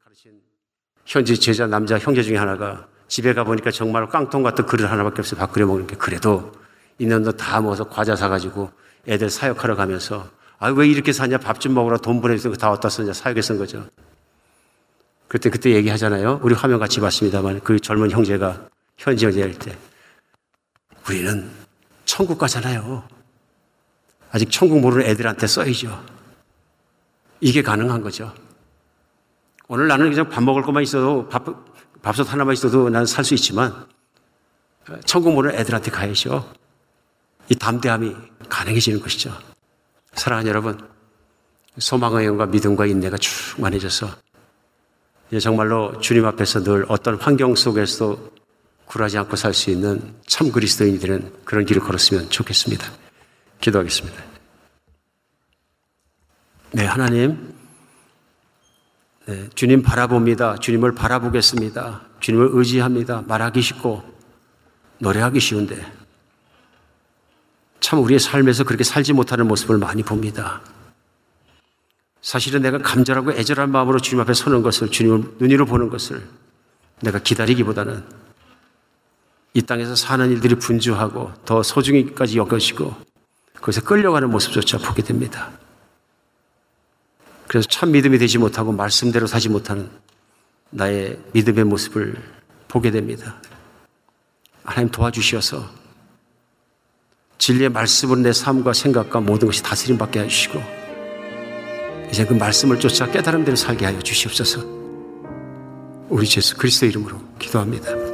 [1.04, 5.40] 현지 제자 남자 형제 중에 하나가 집에 가보니까 정말 깡통 같은 그릇 하나밖에 없어요.
[5.40, 5.96] 밥 끓여 먹는 게.
[5.96, 6.52] 그래도
[6.98, 8.70] 있는 돈다 모아서 과자 사가지고
[9.08, 10.30] 애들 사역하러 가면서
[10.60, 11.38] 아, 왜 이렇게 사냐?
[11.38, 13.12] 밥 좀 먹으러 돈 보내주고 다 어디다 쓰냐?
[13.12, 13.84] 사역에 쓴 거죠.
[15.26, 16.38] 그때, 그때 얘기하잖아요.
[16.44, 18.68] 우리 화면 같이 봤습니다만 그 젊은 형제가
[18.98, 19.76] 현지 얘기할 때
[21.08, 21.63] 우리는
[22.04, 23.06] 천국 가잖아요.
[24.30, 26.04] 아직 천국 모르는 애들한테 써야죠.
[27.40, 28.32] 이게 가능한 거죠.
[29.68, 31.44] 오늘 나는 그냥 밥 먹을 것만 있어도 밥,
[32.02, 33.86] 밥솥 하나만 있어도 나는 살 수 있지만
[35.06, 36.52] 천국 모르는 애들한테 가야죠.
[37.48, 38.14] 이 담대함이
[38.48, 39.32] 가능해지는 것이죠.
[40.12, 40.78] 사랑하는 여러분,
[41.78, 44.08] 소망의 영과 믿음과 인내가 충만해져서
[45.40, 48.32] 정말로 주님 앞에서 늘 어떤 환경 속에서도
[48.86, 52.86] 굴하지 않고 살 수 있는 참 그리스도인이 되는 그런 길을 걸었으면 좋겠습니다.
[53.60, 54.22] 기도하겠습니다.
[56.72, 57.54] 네, 하나님.
[59.26, 60.56] 네, 주님 바라봅니다.
[60.56, 62.02] 주님을 바라보겠습니다.
[62.20, 63.22] 주님을 의지합니다.
[63.26, 64.02] 말하기 쉽고
[64.98, 65.80] 노래하기 쉬운데
[67.80, 70.62] 참 우리의 삶에서 그렇게 살지 못하는 모습을 많이 봅니다.
[72.22, 76.26] 사실은 내가 감절하고 애절한 마음으로 주님 앞에 서는 것을 주님을 눈으로 보는 것을
[77.02, 78.23] 내가 기다리기보다는
[79.54, 82.92] 이 땅에서 사는 일들이 분주하고 더 소중히까지 여겨지고
[83.54, 85.52] 그것에 끌려가는 모습조차 보게 됩니다.
[87.46, 89.88] 그래서 참 믿음이 되지 못하고 말씀대로 사지 못하는
[90.70, 92.16] 나의 믿음의 모습을
[92.66, 93.40] 보게 됩니다.
[94.64, 95.70] 하나님 도와주시어서
[97.38, 100.60] 진리의 말씀으로 내 삶과 생각과 모든 것이 다스림 받게 해주시고
[102.10, 104.64] 이제 그 말씀을 쫓아 깨달음대로 살게 하여 주시옵소서.
[106.08, 108.13] 우리 예수 그리스도 이름으로 기도합니다.